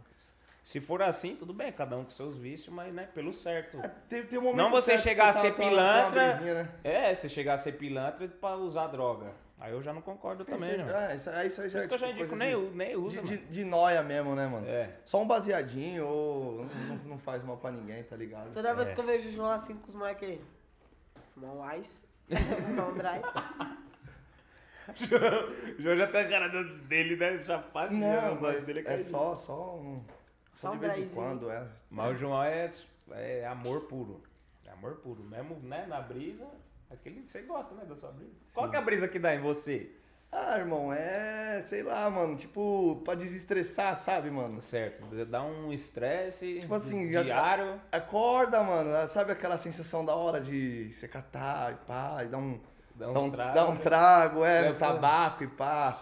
[0.63, 3.77] Se for assim, tudo bem, cada um com seus vícios, mas né, pelo certo.
[3.83, 6.35] É, Tem, tem um momento Não você chegar a tá- ser tá- tá uma pilantra.
[6.53, 6.71] né?
[6.85, 9.31] É, você chegar a ser pilantra pra usar droga.
[9.59, 10.89] Aí eu já não concordo também, não.
[10.89, 12.75] É, isso, aí- isso aí Por já isso que eu já tipo, indico, nem, de-
[12.77, 14.67] nem usa, de, de, de noia mesmo, né, mano?
[14.67, 14.89] É.
[15.05, 18.53] Só um baseadinho ou não, não- faz mal pra ninguém, tá ligado?
[18.53, 18.93] Toda vez É.
[18.93, 20.41] que eu vejo o João assim com os moleques aí.
[21.33, 22.03] Fumar um ice.
[22.29, 23.21] Dry.
[25.77, 27.39] O João já tem a cara do- dele, né?
[27.39, 27.93] Chapado.
[27.93, 29.07] Não, mas dele é caídos.
[29.07, 30.03] só, só um...
[30.55, 31.67] Só de um vez em quando, é.
[31.89, 32.69] Mas o João é,
[33.11, 34.21] é amor puro.
[34.65, 35.23] É amor puro.
[35.23, 36.47] Mesmo, né, na brisa,
[36.91, 38.33] aquele você gosta, né, da sua brisa.
[38.53, 39.91] Qual que é a brisa que dá em você?
[40.35, 44.59] Ah, irmão, é, sei lá, mano, tipo, pra desestressar, sabe, mano?
[44.61, 47.79] Certo, dá um estresse Tipo assim, diário.
[47.91, 52.59] Acorda, mano, sabe aquela sensação da hora de você catar e pá, e dar um,
[52.95, 55.99] Dá dar uns um, tragos, dar um trago, é, É, no tabaco e pá.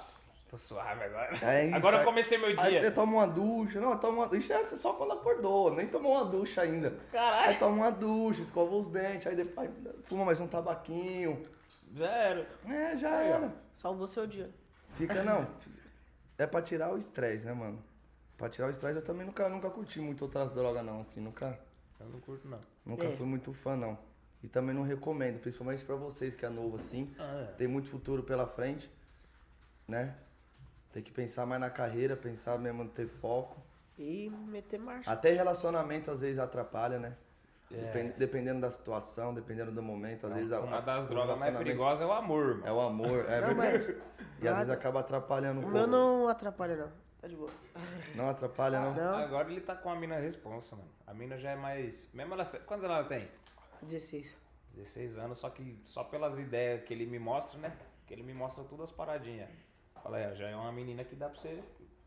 [0.50, 1.38] Tô suave agora.
[1.44, 2.82] É isso, agora eu aí- comecei meu Aí dia.
[2.84, 6.14] eu tomo uma ducha, não, eu tomo uma Isso é só quando acordou, nem tomou
[6.14, 6.88] uma ducha ainda.
[6.90, 9.70] Aí Caralho, toma uma ducha, escova os dentes, aí depois
[10.06, 11.42] fuma mais um tabaquinho.
[11.94, 12.48] Já era.
[12.66, 13.54] É, já Aí, era.
[13.74, 14.50] Salvou seu dia.
[14.96, 15.48] Fica, não.
[16.38, 17.82] É pra tirar o estresse, né, mano?
[18.38, 21.60] Pra tirar o estresse eu também nunca, nunca curti muito outras drogas, não, assim, nunca,
[22.00, 22.60] Eu não curto, não.
[22.86, 23.16] nunca É.
[23.16, 23.98] fui muito fã, não.
[24.44, 27.14] E também não recomendo, principalmente pra vocês que é novo, assim.
[27.20, 28.90] Ah, Tem muito futuro pela frente,
[29.88, 30.16] né?
[30.92, 33.62] Tem que pensar mais na carreira, pensar mesmo em ter foco.
[34.00, 35.12] E meter marcha.
[35.12, 37.16] Até relacionamento às vezes atrapalha, né?
[37.74, 37.78] É.
[37.78, 41.58] Depen- Dependendo da situação, dependendo do momento, às vezes a- Uma a- das drogas mais
[41.58, 42.68] perigosas é o amor, irmão.
[42.68, 43.98] É o amor, é Não, verdade.
[44.42, 45.78] E às vezes acaba atrapalhando um O pouco.
[45.78, 46.92] meu não atrapalha, não.
[47.22, 47.52] Tá de boa.
[48.16, 48.94] Não atrapalha, não?
[48.96, 49.16] Não.
[49.18, 50.90] Agora ele tá com a mina responsa, mano.
[51.06, 52.10] A mina já é mais.
[52.14, 52.44] Mesmo ela.
[52.44, 53.28] Quantos anos ela tem?
[53.84, 54.36] 16.
[54.74, 57.72] 16 anos, só que só pelas ideias que ele me mostra, né?
[58.08, 59.50] Que ele me mostra todas as paradinhas.
[60.02, 61.62] Fala, é, já é uma menina que dá pra você,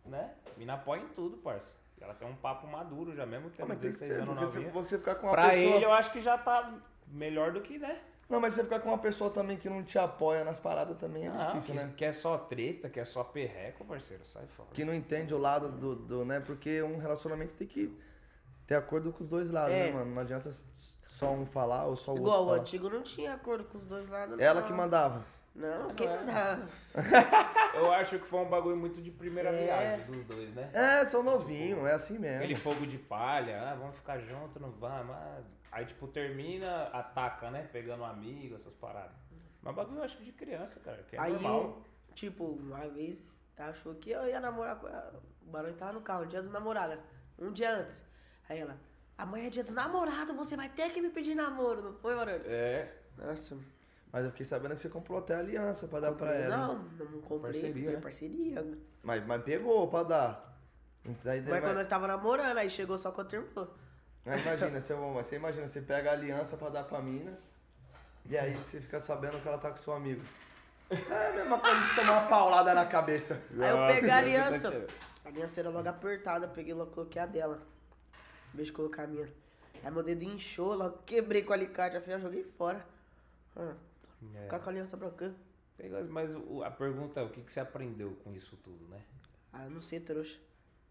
[0.05, 0.35] né?
[0.57, 1.73] Mina apoia em tudo, parça.
[2.01, 4.71] Ela tem um papo maduro já, mesmo tendo que 16 ser, anos novinha.
[4.71, 5.77] você ficar com uma Pra pessoa...
[5.77, 6.75] ele, eu acho que já tá
[7.09, 7.99] melhor do que, né?
[8.29, 11.27] Não, mas você ficar com uma pessoa também que não te apoia nas paradas também
[11.27, 11.93] é Ah, difícil, que, né?
[11.97, 14.69] que é só treta, que é só perreco, parceiro, sai fora.
[14.73, 16.41] Que não entende o lado do, do, né?
[16.41, 17.95] Porque um relacionamento tem que
[18.67, 19.87] ter acordo com os dois lados, É.
[19.87, 20.15] né, mano?
[20.15, 20.51] Não adianta
[21.07, 22.61] só um falar ou só o Igual, o outro falar.
[22.63, 24.39] antigo não tinha acordo com os dois lados.
[24.39, 24.67] Ela não.
[24.67, 25.25] que mandava.
[25.55, 26.17] Não, quem é.
[26.17, 26.69] mandava?
[27.75, 29.65] Eu acho que foi um bagulho muito de primeira É.
[29.65, 30.69] viagem dos dois, né?
[30.73, 32.39] É, são novinhos, é assim mesmo.
[32.39, 35.15] Aquele fogo de palha, ah, vamos ficar junto, não vamos.
[35.15, 35.41] ah.
[35.71, 37.69] Aí, tipo, termina, ataca, né?
[37.73, 39.17] Pegando um amigo, essas paradas.
[39.63, 41.61] Mas bagulho eu acho que de criança, cara, que é Aí, normal.
[41.63, 45.23] eu, tipo, uma vez achou que eu ia namorar com ela.
[45.47, 46.99] O barulho tava no carro, dia dos namorados.
[47.39, 48.05] Um dia antes.
[48.49, 48.77] Aí ela,
[49.17, 52.43] amanhã é dia dos namorados, você vai ter que me pedir namoro, não foi, barulho?
[52.47, 53.57] É, Nossa.
[54.15, 56.57] Mas eu fiquei sabendo que você comprou até aliança pra dar pra ela.
[56.57, 57.53] Não, não comprei.
[57.53, 58.01] Parceria, né?
[58.01, 58.79] parceria.
[59.03, 60.57] Mas, mas pegou pra dar.
[61.05, 63.75] Então, aí Mas vai- quando nós tava namorando, aí chegou só quando terminou.
[64.25, 67.37] Mas imagina, você, você imagina, você pega a aliança pra dar pra mina,
[68.25, 70.23] e aí você fica sabendo que ela tá com seu amigo.
[70.91, 73.43] É a mesma coisa de tomar uma paulada na cabeça.
[73.51, 74.87] Aí eu peguei a aliança.
[75.25, 77.61] A aliança era logo apertada, peguei logo, coloquei a dela.
[78.53, 79.29] Em vez de colocar a minha.
[79.83, 82.87] Aí meu dedo inchou, logo quebrei com o alicate, assim, já joguei fora.
[83.57, 83.75] Ah,
[84.35, 84.43] É.
[84.45, 85.11] ficar com a aliança pra.
[85.77, 89.01] Pegou, Mas o- a pergunta é, o que, que você aprendeu com isso tudo, né?
[89.53, 90.39] Ah, não sei, trouxa.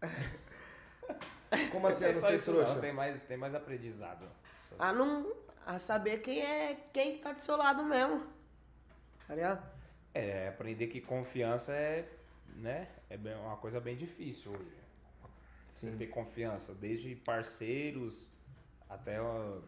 [1.70, 2.74] Como assim, eu não só sei, trouxa?
[2.74, 4.26] não, tem mais, tem mais aprendizado.
[4.78, 5.32] A não.
[5.66, 8.26] A saber quem é quem que tá do seu lado mesmo.
[9.26, 9.66] Tá ligado?
[10.12, 12.06] É, aprender que confiança é,
[12.56, 14.76] né, é bem- uma coisa bem difícil hoje.
[15.74, 15.96] Você Sim.
[15.96, 18.28] ter confiança, desde parceiros
[18.90, 19.58] até a,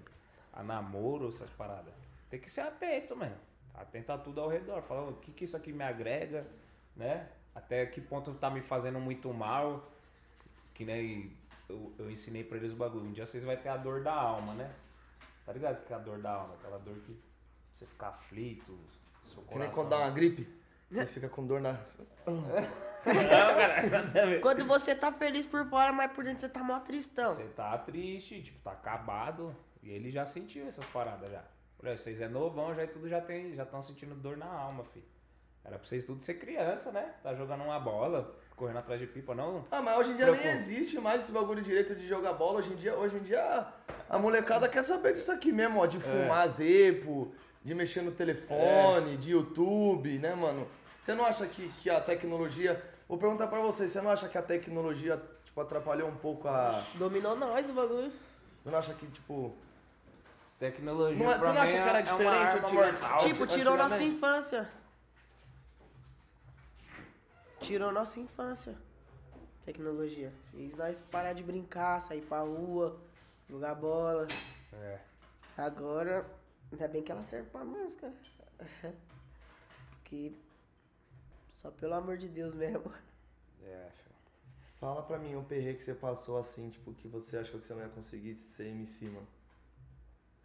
[0.53, 1.95] a namoro, essas paradas.
[2.29, 3.37] Tem que ser atento, mano.
[3.77, 4.83] Atento a tudo ao redor.
[4.83, 6.47] Falar o que, que isso aqui me agrega,
[6.95, 7.29] né?
[7.55, 9.91] Até que ponto tá me fazendo muito mal.
[10.75, 11.33] Que nem
[11.69, 13.05] eu, eu ensinei pra eles o bagulho.
[13.05, 14.71] Um dia vocês vão ter a dor da alma, né?
[15.45, 16.55] Tá ligado que é a dor da alma?
[16.55, 17.17] Aquela dor que
[17.79, 18.79] você fica aflito.
[19.25, 20.49] Seu Que nem quando dá uma gripe,
[20.91, 21.79] você fica com dor na.
[24.43, 27.35] Quando você tá feliz por fora, mas por dentro você tá mó tristão.
[27.35, 29.55] Você tá triste, tipo, tá acabado.
[29.83, 31.45] E ele já sentiu essas paradas já.
[31.83, 34.85] Olha, vocês é novão, já e tudo já tem, já estão sentindo dor na alma,
[34.85, 35.05] filho.
[35.65, 37.15] Era pra vocês tudo ser criança, né?
[37.23, 39.65] Tá jogando uma bola, correndo atrás de pipa, não?
[39.71, 40.62] Ah, mas hoje em dia nem Preocupa.
[40.62, 42.61] existe mais esse bagulho direito de jogar bola.
[42.61, 43.67] Hoje em dia, hoje em dia
[44.09, 45.87] a molecada quer saber disso aqui mesmo, ó.
[45.87, 47.35] De fumar zepo,
[47.65, 50.69] de mexer no telefone, de YouTube, né, mano?
[51.05, 52.81] Você não acha que, que a tecnologia.
[53.09, 56.85] Vou perguntar pra você, você não acha que a tecnologia, tipo, atrapalhou um pouco a.
[56.95, 58.12] Dominou nós o bagulho.
[58.62, 59.57] Você não acha que, tipo.
[60.59, 63.01] Tecnologia Não é- pra você não acha mim que era é diferente uma arma antigamente?
[63.01, 63.19] mortal.
[63.19, 64.71] tipo, tirou nossa infância.
[67.61, 68.77] Tirou nossa infância.
[69.64, 70.33] Tecnologia.
[70.53, 72.99] Fez nós parar de brincar, sair pra rua,
[73.49, 74.27] jogar bola.
[74.73, 75.01] É.
[75.57, 76.25] Agora,
[76.71, 78.12] ainda bem que ela serve pra música.
[79.90, 80.33] Porque
[81.55, 82.92] só pelo amor de Deus mesmo.
[83.62, 84.16] É, filho.
[84.79, 87.75] Fala pra mim um perrengue que você passou assim, tipo, que você achou que você
[87.75, 89.27] não ia conseguir ser MC, mano.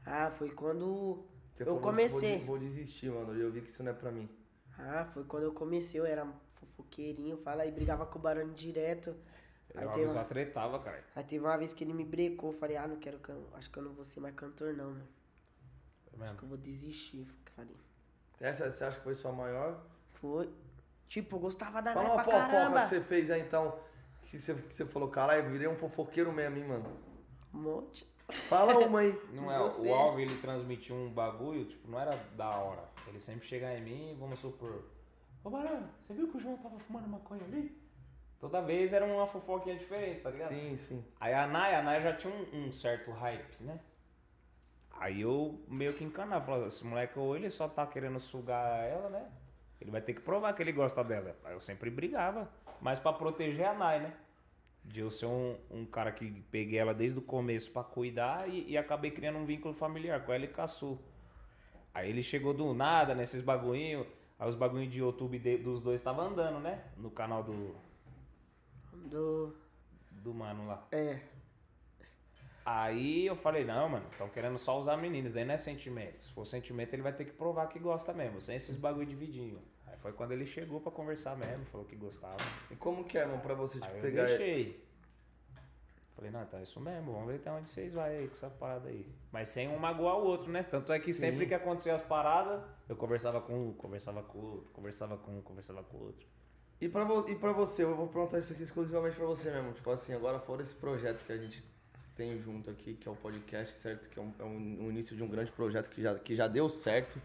[0.05, 1.23] Ah, foi quando
[1.55, 2.37] Você eu falou, comecei.
[2.39, 3.33] Vou, vou desistir, mano.
[3.33, 4.29] Eu vi que isso não é pra mim.
[4.77, 9.15] Ah, foi quando eu comecei, eu era fofoqueirinho, fala aí, brigava com o Barone direto.
[9.75, 11.03] Aí Eu teve, só uma, tretava, cara.
[11.15, 13.77] aí teve uma vez que ele me brecou, falei, ah, não quero, can- acho que
[13.79, 15.07] eu não vou ser mais cantor não, mano.
[16.17, 17.25] Tá Acho que eu vou desistir.
[17.55, 17.75] Falei,
[18.39, 19.81] Essa você acha que foi sua maior?
[20.13, 20.49] foi.
[21.07, 22.81] Tipo, eu gostava da Fala uma pra fofoca caramba.
[22.83, 23.77] que você fez aí então.
[24.23, 26.85] Que você, que você falou, caralho, virei um fofoqueiro mesmo, hein, mano.
[27.53, 28.07] Um monte.
[28.47, 29.19] Fala uma aí.
[29.33, 29.87] Não é, Você.
[29.89, 32.83] o Alves ele transmitiu um bagulho, tipo, não era da hora.
[33.07, 34.83] Ele sempre chega em mim, vamos supor,
[35.43, 37.75] ô Barão, você viu que o João tava fumando maconha ali?
[38.39, 40.49] Toda vez era uma fofoquinha diferente, tá ligado?
[40.49, 41.05] Sim, sim.
[41.19, 43.79] Aí a Nai, a Nai já tinha um, um certo hype, né?
[44.99, 49.09] Aí eu meio que encanava, falava, esse moleque ou ele só tá querendo sugar ela,
[49.09, 49.29] né?
[49.79, 51.35] Ele vai ter que provar que ele gosta dela.
[51.43, 52.47] Aí eu sempre brigava,
[52.79, 54.13] mas pra proteger a Nai, né?
[54.83, 58.69] De eu ser um, um cara que peguei ela desde o começo pra cuidar e,
[58.71, 60.99] e acabei criando um vínculo familiar com ela e caçou.
[61.93, 64.07] Aí ele chegou do nada nesses bagulhinhos,
[64.39, 66.83] aí os bagulhinhos de YouTube de- dos dois estavam andando, né?
[66.97, 67.75] No canal do,
[69.09, 69.53] Do.
[70.11, 70.87] do mano lá.
[70.91, 71.19] É.
[72.65, 76.23] Aí eu falei, não, mano, estão querendo só usar meninos, daí não é sentimento.
[76.23, 79.15] Se for sentimento, ele vai ter que provar que gosta mesmo, sem esses bagulho de
[79.15, 79.59] vidinho.
[80.01, 82.37] Foi quando ele chegou pra conversar mesmo, falou que gostava.
[82.71, 84.25] E como que é, mano, pra você, tipo, Aí eu pegar.
[84.25, 84.83] deixei.
[86.15, 88.49] Falei, não, então é isso mesmo, vamos ver até onde vocês vão aí com essa
[88.49, 89.05] parada aí.
[89.31, 90.61] Mas sem um magoar o outro, né?
[90.63, 91.47] Tanto é que sempre Sim.
[91.47, 95.41] que acontecia as paradas, eu conversava com um, conversava com o outro, conversava com um,
[95.41, 96.27] conversava com o outro.
[96.79, 99.71] E pra, vo- e pra você, eu vou perguntar isso aqui exclusivamente pra você mesmo.
[99.73, 101.63] Tipo assim, agora fora esse projeto que a gente
[102.15, 104.09] tem junto aqui, que é o podcast, certo?
[104.09, 106.47] Que é um, é um- um início de um grande projeto que já, que já
[106.47, 107.19] deu certo.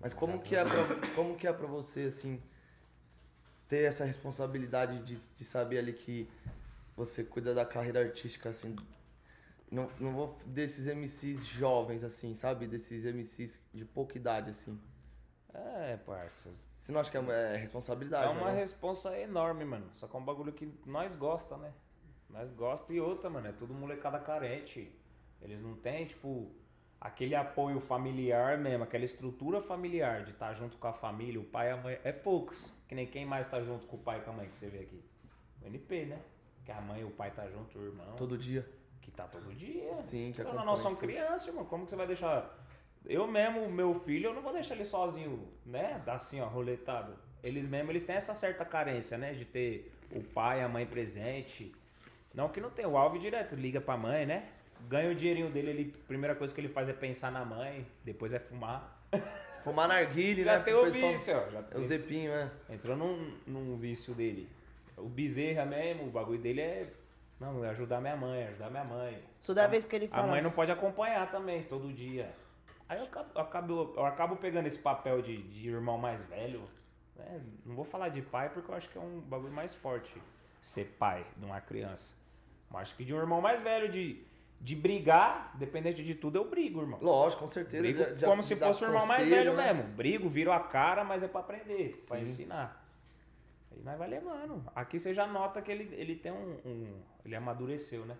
[0.00, 2.40] Mas como que, é pra, como que é pra você, assim,
[3.68, 6.28] ter essa responsabilidade de, de saber ali que
[6.96, 8.76] você cuida da carreira artística, assim,
[9.70, 12.66] não, não vou desses MCs jovens, assim, sabe?
[12.66, 14.78] Desses MCs de pouca idade, assim.
[15.52, 16.50] É, parça.
[16.82, 18.60] Você não acha que é, é responsabilidade, É uma né?
[18.60, 19.90] responsa enorme, mano.
[19.94, 21.72] Só que é um bagulho que nós gosta, né?
[22.30, 23.48] Nós gosta e outra, mano.
[23.48, 24.92] É tudo molecada carente.
[25.42, 26.50] Eles não têm, tipo,
[27.06, 31.68] aquele apoio familiar mesmo, aquela estrutura familiar de estar junto com a família, o pai
[31.68, 31.98] e a mãe.
[32.02, 32.66] É poucos.
[32.88, 34.68] Que nem quem mais tá junto com o pai e com a mãe que você
[34.68, 35.02] vê aqui.
[35.62, 36.18] O NP, né?
[36.64, 38.16] Que a mãe e o pai tá junto, o irmão.
[38.16, 38.68] Todo dia.
[39.00, 40.02] Que tá todo dia.
[40.08, 41.64] Sim, que acompanha nós somos crianças, irmão.
[41.64, 42.52] Como que você vai deixar.
[43.04, 46.02] Eu mesmo, meu filho, eu não vou deixar ele sozinho, né?
[46.06, 47.16] Assim, ó, roletado.
[47.42, 49.32] Eles mesmo, eles têm essa certa carência, né?
[49.32, 51.72] De ter o pai e a mãe presente.
[52.34, 52.84] Não que não tem.
[52.84, 54.48] O Alves direto liga pra mãe, né?
[54.88, 57.86] Ganha o dinheirinho dele, ele, a primeira coisa que ele faz é pensar na mãe,
[58.04, 58.96] depois é fumar.
[59.64, 60.64] Fumar narguile, Já né?
[60.64, 61.50] tem o pessoal- vício, ó.
[61.50, 62.50] Já É o tem- Zepinho, né?
[62.70, 64.48] Entrou num, num vício dele.
[64.96, 66.88] O Bezerra mesmo, o bagulho dele é.
[67.40, 69.20] Não, é ajudar minha mãe, ajudar minha mãe.
[69.44, 70.28] Toda vez que ele A fala.
[70.28, 72.32] mãe não pode acompanhar também, todo dia.
[72.88, 76.62] Aí eu acabo, eu acabo, eu acabo pegando esse papel de, de irmão mais velho.
[77.16, 77.40] né?
[77.64, 80.14] Não vou falar de pai porque eu acho que é um bagulho mais forte
[80.62, 82.14] ser pai de uma criança.
[82.70, 84.22] Mas acho que de um irmão mais velho, de,
[84.60, 86.98] de brigar, dependente de tudo, eu brigo, irmão.
[87.00, 87.82] Lógico, com certeza.
[87.82, 89.72] Brigo Já- já como se fosse o irmão mais velho né?
[89.72, 89.90] mesmo.
[89.94, 92.24] Brigo, viro a cara, mas é pra aprender, pra Sim.
[92.24, 92.84] ensinar.
[93.70, 94.64] Aí nós vai levando.
[94.74, 98.16] Aqui você já nota que ele, ele tem um, um- Ele amadureceu, né?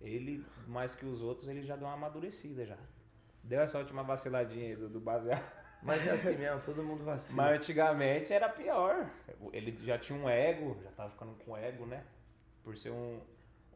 [0.00, 2.76] Ele, mais que os outros, ele já deu uma amadurecida já.
[3.42, 5.42] Deu essa última vaciladinha aí do, do baseado.
[5.82, 7.36] Mas é assim mesmo, todo mundo vacila.
[7.42, 9.08] Mas antigamente era pior.
[9.52, 12.04] Ele já tinha um ego, já tava ficando com ego, né?
[12.62, 13.20] Por ser um,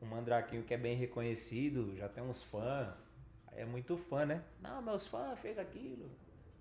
[0.02, 2.88] um mandraquinho que é bem reconhecido, já tem uns fãs.
[3.52, 4.42] É muito fã, né?
[4.61, 6.11] Não, meus fãs fez aquilo.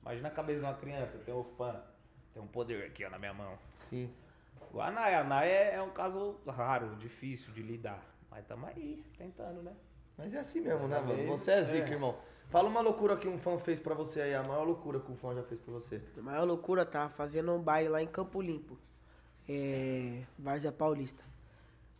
[0.01, 1.81] Imagina a cabeça de uma criança, tem um fã.
[2.33, 3.57] Tem um poder aqui ó, na minha mão.
[3.89, 4.09] Sim.
[4.71, 8.03] O Anai, a Anai é, é um caso raro, difícil de lidar.
[8.29, 9.73] Mas tamo aí, tentando, né?
[10.17, 11.27] Mas é assim mesmo, Mas né, às mano?
[11.27, 11.91] Você é zica, é.
[11.91, 12.17] irmão.
[12.49, 15.15] Fala uma loucura que um fã fez pra você aí, a maior loucura que um
[15.17, 16.01] fã já fez pra você.
[16.17, 18.77] A maior loucura, tava fazendo um baile lá em Campo Limpo.
[19.47, 20.23] É.
[20.37, 21.23] Várzea Paulista.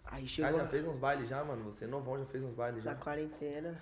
[0.06, 1.64] Aí Ah, chegou já fez uns bailes já, mano?
[1.66, 2.92] Você novão já fez uns bailes já.
[2.92, 3.82] na quarentena.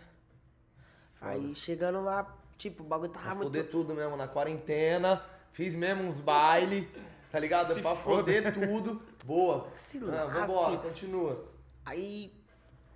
[1.15, 1.31] Foda.
[1.31, 3.47] Aí chegando lá, tipo, o bagulho tava Pra muito.
[3.47, 5.23] foder tudo mesmo, na quarentena.
[5.51, 6.87] Fiz mesmo uns bailes,
[7.31, 7.73] tá ligado?
[7.73, 8.43] Se pra foder.
[8.43, 9.01] foder tudo.
[9.25, 9.69] Boa.
[9.77, 11.45] Se Ah, vambora, continua.
[11.85, 12.33] Aí,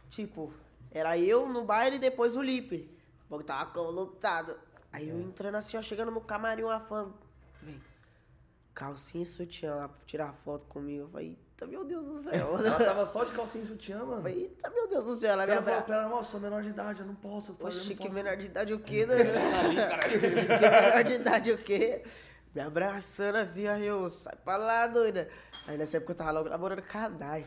[0.09, 0.51] tipo,
[0.91, 2.89] era eu no baile e depois o Lipe.
[3.27, 4.57] O bagulho tava lotado.
[4.91, 5.11] Aí É.
[5.11, 7.11] eu entrando assim, ó, chegando no camarim, uma fã.
[7.61, 7.79] Vem.
[8.73, 11.03] Calcinha e sutiã lá pra tirar foto comigo.
[11.03, 12.57] Eu falei, eita, meu Deus do céu.
[12.57, 14.27] Ela tava só de calcinha e sutiã, mano.
[14.27, 15.31] eita, meu Deus do céu.
[15.31, 15.95] Ela me Ela falou abraçou.
[16.01, 17.51] ela, nossa, sou menor de idade, eu não posso.
[17.51, 19.15] Eu falei, Oxi, que menor de idade o quê, né?
[19.25, 20.19] Caralho.
[20.21, 22.03] que menor de idade o quê?
[22.53, 25.29] Me abraçando assim, aí eu, sai pra lá, doida.
[25.67, 27.41] Aí nessa época eu tava logo namorando Kadai.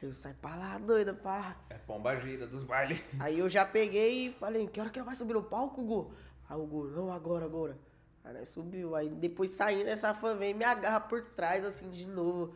[0.00, 1.56] Aí eu, sai pra lá, doida, pá.
[1.70, 3.00] É pomba gira dos bailes.
[3.18, 6.12] Aí eu já peguei e falei, que hora que ela vai subir no palco, Gu?
[6.48, 7.76] Aí o Gu, não, agora, agora.
[8.24, 11.90] Aí nós subiu, aí depois saindo, essa fã vem e me agarra por trás, assim,
[11.90, 12.54] de novo.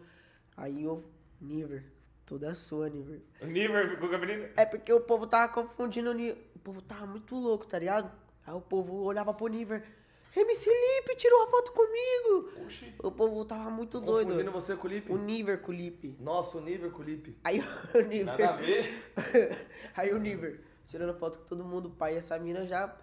[0.56, 1.04] Aí eu,
[1.40, 1.84] Niver,
[2.26, 3.20] toda sua, Niver.
[3.40, 4.50] O Niver ficou com a menina.
[4.56, 6.38] É porque o povo tava confundindo o Niver.
[6.54, 8.10] O povo tava muito louco, tá ligado?
[8.46, 9.82] Aí o povo olhava pro Niver.
[10.34, 12.64] MC Lipe tirou uma foto comigo.
[12.64, 12.94] Oxi.
[13.02, 14.28] O povo tava muito doido.
[14.28, 15.12] Confundindo você com o Lipe?
[15.12, 16.16] O Niver com o Lipe.
[16.18, 17.36] Nossa, o nível com o Lipe.
[17.44, 18.24] Aí o Niver.
[18.24, 18.88] Nada a ver.
[19.94, 22.96] Aí o Niver, tirando foto com todo mundo, o pai e essa mina já.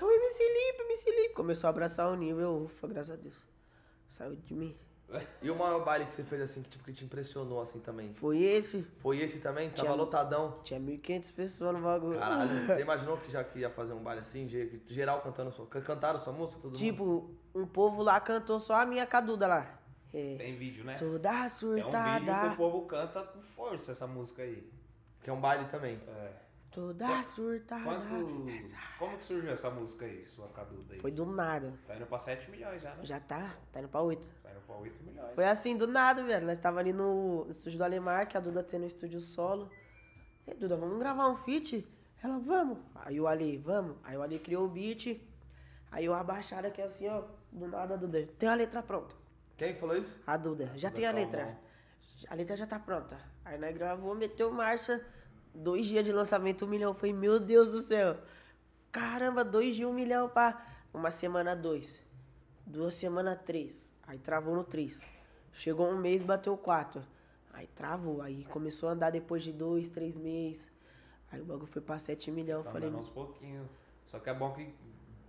[0.00, 1.34] É o MC Lipe, MC Lipe.
[1.34, 3.46] Começou a abraçar o Niver, ufa, graças a Deus.
[4.08, 4.74] Saiu de mim.
[5.40, 8.14] E o maior baile que você fez assim, que, tipo, que te impressionou assim também?
[8.14, 8.82] Foi esse.
[9.00, 9.68] Foi esse também?
[9.70, 10.58] Tava Tinha- lotadão.
[10.64, 12.18] Tinha 1.500 pessoas no bagulho.
[12.18, 15.66] Caralho, você imaginou que já que ia fazer um baile assim, ge- geral cantando sua,
[15.66, 16.78] can- cantaram sua música, todo mundo?
[16.78, 19.78] Tipo, um povo lá cantou só a minha caduda lá.
[20.12, 20.36] É.
[20.36, 20.96] Tem vídeo, né?
[20.96, 22.56] Toda É um vídeo que o surtada.
[22.56, 24.68] povo canta com força essa música aí.
[25.22, 26.00] Que é um baile também.
[26.08, 26.32] É.
[26.74, 27.84] Toda surtada.
[27.84, 28.48] Quanto...
[28.50, 28.76] Essa.
[28.98, 31.00] Como que surgiu essa música aí, sua caduda aí?
[31.00, 31.72] Foi do nada.
[31.86, 33.04] Tá indo pra 7 milhões já, né?
[33.04, 34.28] Já tá, tá indo pra 8.
[34.42, 35.34] Tá indo pra 8 milhões.
[35.36, 36.44] Foi assim, do nada, velho.
[36.44, 39.70] Nós tava ali no estúdio do Alemar, que a Duda tem no estúdio solo.
[40.46, 41.86] E aí, Duda, vamos gravar um feat?
[42.22, 42.78] Ela, vamos.
[42.96, 43.96] Aí o Ali, vamos.
[44.02, 45.20] Aí o Ali criou o beat.
[45.92, 47.22] Aí eu abaixada aqui assim, ó.
[47.52, 48.26] Do nada, Duda.
[48.36, 49.14] Tem a letra pronta.
[49.56, 50.18] Quem falou isso?
[50.26, 51.56] A Duda, já Duda tem a letra.
[52.28, 53.16] A letra já tá pronta.
[53.44, 55.04] Aí nós gravou, meteu marcha.
[55.54, 56.94] Dois dias de lançamento, um milhão.
[56.94, 58.16] Foi, meu Deus do céu.
[58.90, 60.60] Caramba, dois dias, um milhão pra
[60.92, 62.00] uma semana, dois.
[62.66, 63.92] Duas semanas, três.
[64.06, 65.00] Aí travou no três.
[65.52, 67.02] Chegou um mês, bateu quatro.
[67.52, 68.20] Aí travou.
[68.20, 70.70] Aí começou a andar depois de dois, três meses.
[71.30, 72.62] Aí o bagulho foi pra sete milhão.
[72.62, 73.68] Tá Falei, andando aos pouquinhos.
[74.06, 74.74] Só que é bom que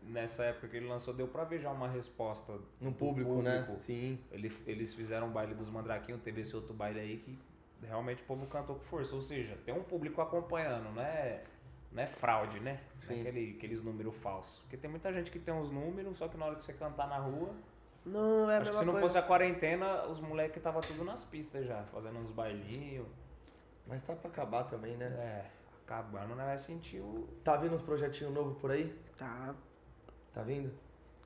[0.03, 3.67] nessa época que ele lançou, deu pra ver já uma resposta No do público, né?
[3.85, 4.19] Sim.
[4.31, 7.37] Ele- eles fizeram um baile dos Mandraquinhos, teve esse outro baile aí que
[7.85, 9.15] realmente o povo cantou com força.
[9.15, 11.43] Ou seja, tem um público acompanhando, não é,
[11.91, 12.81] não é fraude, né?
[13.03, 14.59] Não é aquele, aqueles números falsos.
[14.61, 17.07] Porque tem muita gente que tem uns números, só que na hora de você cantar
[17.07, 17.53] na rua.
[18.05, 19.07] não é a acho que mesma se não coisa.
[19.07, 23.07] fosse a quarentena, os moleques tava tudo nas pistas já, fazendo uns bailinhos.
[23.87, 25.05] Mas tá pra acabar também, né?
[25.05, 25.45] É,
[25.83, 26.43] acabando, né?
[26.43, 27.27] Vai sentir o.
[27.43, 28.93] Tá vindo uns projetinhos novos por aí?
[29.17, 29.53] Tá.
[30.33, 30.73] Tá vindo?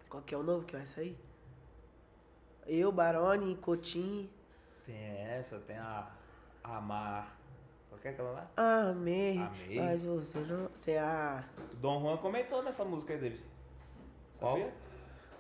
[0.10, 1.18] Qual que é o novo que vai sair?
[2.68, 4.30] Eu, Barone, Cotim.
[4.86, 6.12] Tem essa, tem a.
[6.64, 7.36] Amar.
[7.90, 8.48] Qual que é aquela lá?
[8.56, 9.82] Amei, Amei.
[9.82, 10.68] mas você não.
[10.84, 11.44] Tem a.
[11.74, 13.42] O Dom Juan comentou nessa música aí dele.
[14.40, 14.52] Qual?
[14.54, 14.74] Sabia?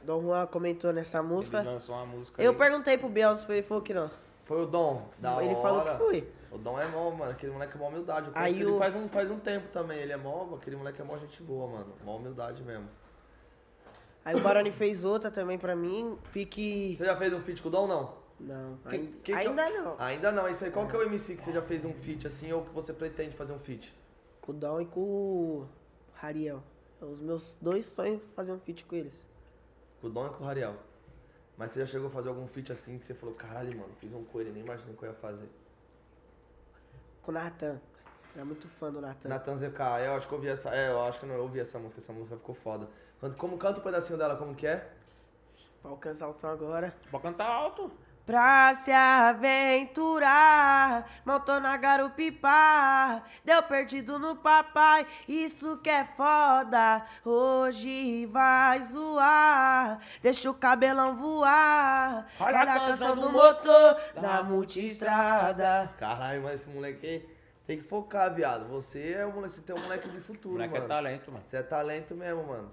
[0.03, 1.59] Dom Juan comentou nessa música.
[1.59, 2.57] Ele lançou uma música Eu aí.
[2.57, 4.09] perguntei pro Biel se foi, ele falou que não.
[4.45, 5.07] Foi o Dom.
[5.20, 5.61] Da ele hora.
[5.61, 6.34] falou que foi.
[6.51, 7.32] O Dom é mó, mano.
[7.32, 8.28] Aquele moleque é mó humildade.
[8.28, 9.99] Eu Aí ele o- faz um, faz um tempo também.
[9.99, 10.55] Ele é mó.
[10.55, 11.93] Aquele moleque é mó gente boa, mano.
[12.03, 12.88] Mó humildade mesmo.
[14.26, 16.17] Aí o Barone fez outra também pra mim.
[16.34, 16.95] Pique.
[16.97, 18.13] Você já fez um feat com o Dom, não?
[18.39, 19.95] Não, Que- ainda, que que ainda eu- não.
[19.99, 20.47] Ainda não.
[20.49, 22.63] Isso aí, qual que é o MC que você já fez um feat assim ou
[22.63, 23.93] que você pretende fazer um feat?
[24.41, 25.67] Com o Dom e com o
[26.21, 26.63] Hariel.
[27.01, 29.27] É Os meus dois sonhos fazer um feat com eles.
[30.01, 30.75] Com o Dom e com o Rariel.
[31.57, 34.13] Mas você já chegou a fazer algum feat assim que você falou, caralho, mano, fiz
[34.13, 35.49] um com ele, nem imaginei que eu ia fazer.
[37.21, 37.79] Com o Natan.
[38.35, 39.27] Era muito fã do Natan.
[39.27, 40.69] Natan ZK, eu acho que eu ouvi essa.
[40.73, 42.87] É, eu acho que eu não ouvi essa música, essa música ficou foda.
[43.19, 44.89] Quando- Como canta um pedacinho dela, como que é?
[45.81, 46.93] Pra alcançar o tom agora.
[47.11, 47.91] Pode cantar alto.
[48.30, 57.03] Pra se aventurar, montou na garupipá, deu perdido no papai, isso que é foda.
[57.25, 62.27] Hoje vai zoar, deixa o cabelão voar.
[62.39, 65.91] Olha, a canção do motor da multistrada.
[65.97, 67.27] Caralho, mas esse moleque aí
[67.65, 68.67] tem que focar, viado.
[68.67, 70.88] Você é um moleque, você tem um moleque de O futuro, moleque é mano.
[70.88, 71.43] talento, mano.
[71.49, 72.71] Você é talento mesmo, mano.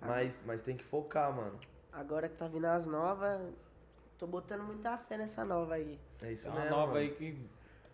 [0.00, 1.56] Mas, mas tem que focar, mano.
[1.92, 3.40] Agora que tá vindo as novas,
[4.18, 5.98] tô botando muita fé nessa nova aí.
[6.22, 6.70] É isso uma mesmo.
[6.70, 6.98] nova mano.
[6.98, 7.38] aí que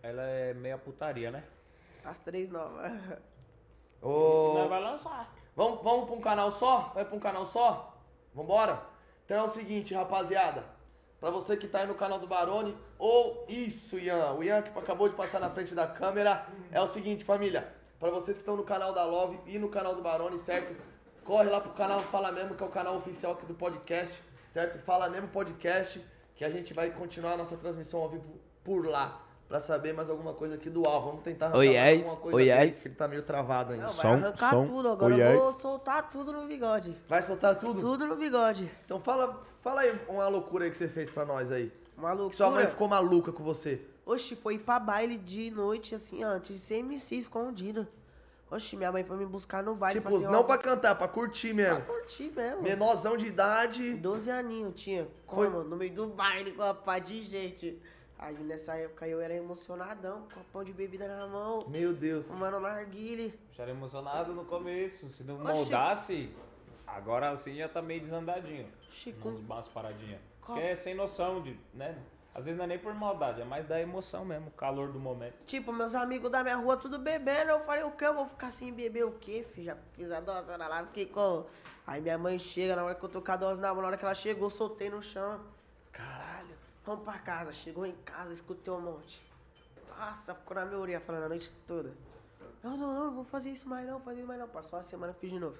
[0.01, 1.43] ela é meia putaria, né?
[2.03, 2.91] As três novas.
[4.01, 5.33] Ô, Nós vai lançar.
[5.55, 6.91] Vamos, vamos pra um canal só?
[6.93, 7.97] Vai pra um canal só?
[8.33, 8.81] Vambora?
[9.25, 10.63] Então é o seguinte, rapaziada.
[11.19, 14.33] Pra você que tá aí no canal do Barone, ou isso, Ian.
[14.33, 16.45] O Ian que acabou de passar na frente da câmera.
[16.69, 17.73] É o seguinte, família.
[17.97, 20.75] Pra vocês que estão no canal da Love e no canal do Barone, certo?
[21.23, 24.21] Corre lá pro canal Fala Mesmo, que é o canal oficial aqui do podcast,
[24.53, 24.77] certo?
[24.85, 25.99] Fala Mesmo Podcast,
[26.35, 28.23] que a gente vai continuar a nossa transmissão ao vivo
[28.63, 29.19] por lá.
[29.49, 31.01] Pra saber mais alguma coisa aqui do Al.
[31.03, 32.05] Vamos tentar arrancar Oi, mais yes.
[32.05, 32.79] alguma coisa Oi, dele, yes.
[32.79, 33.85] que ele tá meio travado ainda.
[33.85, 34.67] Não, vai Som, arrancar som.
[34.67, 35.57] tudo, agora Oi, eu vou yes.
[35.57, 36.97] soltar tudo no bigode.
[37.07, 37.79] Vai soltar tudo?
[37.79, 38.71] Tudo no bigode.
[38.85, 41.71] Então fala, fala aí uma loucura aí que você fez pra nós aí.
[41.97, 42.31] Maluco.
[42.31, 43.81] Que sua mãe ficou maluca com você.
[44.05, 47.87] Oxi, foi ir pra baile de noite, assim, antes de ser MC escondido.
[48.53, 49.99] Oxi, minha mãe foi me buscar no baile.
[49.99, 51.85] Tipo, pra ser não uma- pra cantar, pra curtir pra mesmo.
[51.85, 52.61] curtir mesmo.
[52.61, 53.93] Menorzão de idade.
[53.95, 55.07] 12 aninhos tinha.
[55.27, 55.63] Foi- Como?
[55.63, 57.79] No meio do baile com a pá de gente.
[58.17, 62.25] Aí nessa época eu era emocionadão, com pão de bebida na mão, Meu Deus.
[62.25, 63.37] fumando narguile.
[63.51, 65.07] Já era emocionado no começo.
[65.09, 65.53] Se não Oxi.
[65.53, 66.33] moldasse,
[66.87, 68.67] agora assim já tá meio desandadinho.
[68.87, 69.29] Oxi, Uns com...
[69.29, 70.21] umas paradinhas.
[70.41, 71.97] Qual- Porque é sem noção de, né?
[72.35, 74.99] Às vezes não é nem por maldade, é mais da emoção mesmo, o calor do
[74.99, 75.35] momento.
[75.45, 77.51] Tipo, meus amigos da minha rua tudo bebendo.
[77.51, 78.03] Eu falei, o que?
[78.03, 79.65] Eu vou ficar sem beber o quê, filho?
[79.65, 81.45] Já fiz a dose lá, fiquei com.
[81.85, 83.89] Aí minha mãe chega, na hora que eu tô com a dose na mão, na
[83.89, 85.41] hora que ela chegou, soltei no chão.
[85.91, 87.53] Caralho, vamos pra casa.
[87.53, 89.21] Chegou em casa, escutei um monte.
[89.87, 91.91] Nossa, ficou na minha orelha falando a noite toda.
[92.63, 94.47] Não, não, não, não vou fazer isso mais não, fazer isso mais não.
[94.47, 95.57] Passou uma semana, fiz de novo.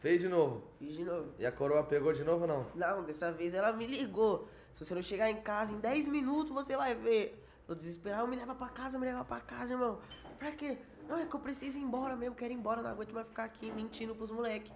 [0.00, 0.62] Fez de novo.
[0.78, 1.32] Fiz de novo.
[1.38, 2.66] E a coroa pegou de novo ou não?
[2.74, 4.48] Não, dessa vez ela me ligou.
[4.72, 7.44] Se você não chegar em casa em 10 minutos, você vai ver.
[7.68, 10.00] Eu desesperado, me leva pra casa, me leva pra casa, irmão.
[10.38, 10.78] Pra quê?
[11.08, 13.44] Não, é que eu preciso ir embora mesmo, quero ir embora, não aguento mais ficar
[13.44, 14.72] aqui mentindo pros moleques.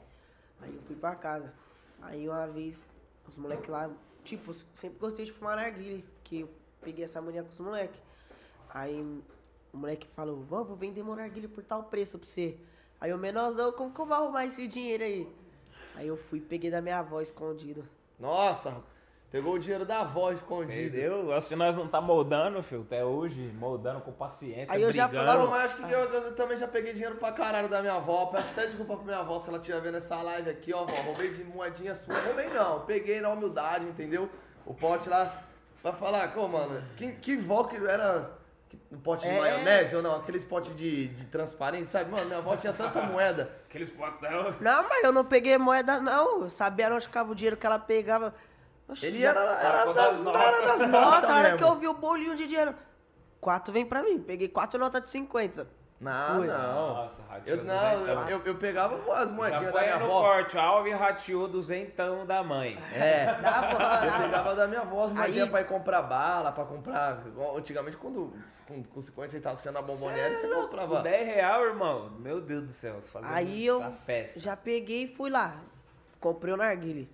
[0.60, 1.52] Aí eu fui pra casa.
[2.02, 2.86] Aí uma vez,
[3.26, 3.90] os moleques lá,
[4.24, 8.00] tipo, sempre gostei de fumar narguile, que eu peguei essa mania com os moleques.
[8.68, 9.00] Aí
[9.72, 12.58] o moleque falou, vamos, vou vender meu narguile por tal preço pra você.
[13.00, 15.32] Aí o menorzão, como que eu vou arrumar esse dinheiro aí?
[15.94, 17.88] Aí eu fui, peguei da minha avó escondido.
[18.18, 18.82] Nossa,
[19.34, 20.96] pegou o dinheiro da avó escondido.
[20.96, 21.42] Entendeu?
[21.42, 25.26] Se nós não tá moldando, filho, até hoje, moldando com paciência, Aí eu já brigando.
[25.28, 27.94] falava, Não, mas acho que eu, eu também já peguei dinheiro pra caralho da minha
[27.94, 28.26] avó.
[28.26, 30.94] Peço até desculpa pra minha avó se ela estiver vendo essa live aqui, ó, vó.
[31.02, 32.16] Roubei de moedinha sua.
[32.16, 34.30] Roubei não, peguei na humildade, entendeu?
[34.64, 35.42] O pote lá.
[35.82, 36.80] Vai falar, como, mano?
[36.96, 38.30] Que, que vó que era.
[38.92, 39.40] Um pote de É.
[39.40, 40.14] maionese ou não?
[40.16, 42.08] Aqueles potes de, de transparente, sabe?
[42.10, 43.50] Mano, minha avó tinha tanta moeda.
[43.68, 44.54] Aqueles potão.
[44.60, 46.42] Não, mas eu não peguei moeda, não.
[46.42, 48.32] Eu sabia onde ficava o dinheiro que ela pegava.
[48.88, 50.90] Oxi, Ele era, era das, das era das notas.
[50.90, 52.74] Nossa, a hora que eu vi o bolinho de dinheiro.
[53.40, 54.18] Quatro vem pra mim.
[54.18, 55.66] Peguei quatro notas de 50.
[56.00, 56.94] Não, não.
[56.94, 57.16] Nossa,
[57.46, 60.20] Eu, não, eu, eu, eu pegava as moedinhas da minha avó.
[60.20, 62.78] corte, o Alves rateou duzentão da mãe.
[62.92, 63.26] É.
[63.40, 66.52] Dá bola, Eu dá pegava da minha avó as moedinhas Aí- pra ir comprar bala,
[66.52, 67.22] pra comprar.
[67.56, 68.34] Antigamente, quando
[68.66, 71.00] com, com 50 centavos tinha na bomboniere, você Com comprava.
[71.00, 72.10] 10 real, irmão.
[72.18, 73.00] Meu Deus do céu.
[73.22, 74.38] Aí eu festa.
[74.40, 75.56] já peguei e fui lá.
[76.20, 77.10] Comprei o narguile.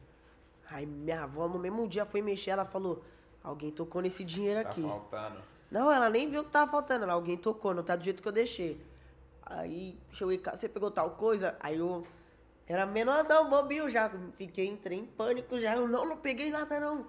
[0.71, 3.03] Aí minha avó no mesmo dia foi mexer, ela falou,
[3.43, 4.83] alguém tocou nesse dinheiro Tá aqui.
[4.83, 5.43] faltando.
[5.71, 8.23] Não, ela nem viu o que tava faltando, ela, alguém tocou, não tá do jeito
[8.23, 8.81] que eu deixei.
[9.45, 11.57] Aí cheguei você pegou tal coisa?
[11.61, 12.07] Aí eu
[12.67, 14.09] era menorzão, bobinho já.
[14.37, 15.75] Fiquei, entrei em pânico já.
[15.75, 17.07] Eu não, não peguei nada não.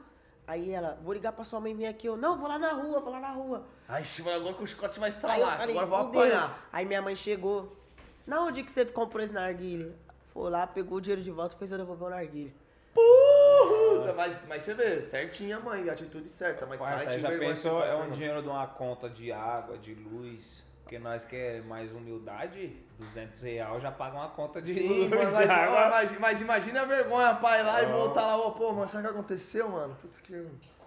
[0.48, 2.08] Aí ela, vou ligar pra sua mãe vir aqui.
[2.08, 3.64] Eu, não, vou lá na rua, vou lá na rua.
[3.88, 6.68] Ai, Chico, agora que o chicote vai estralar, falei, agora vou apanhar.
[6.74, 7.78] Aí minha mãe chegou.
[8.26, 9.96] Na onde que você comprou esse narguile?
[10.34, 12.56] Foi lá, pegou o dinheiro de volta e fez eu devolver o narguile.
[12.94, 16.66] Puta, mas, mas você vê, certinha, mãe, atitude certa.
[16.66, 20.70] Mas Parça, cara, já pensou, é um dinheiro de uma conta de água, de luz.
[20.84, 25.10] Porque nós que é mais humildade, 200 real já paga uma conta de Sim, luz,
[25.10, 25.90] mas, mas, água.
[25.90, 27.92] mas, mas imagina a vergonha, pai, lá e Ó.
[27.98, 29.96] voltar lá, ô, pô, mano, sabe o que aconteceu, mano?
[30.02, 30.34] Puta que.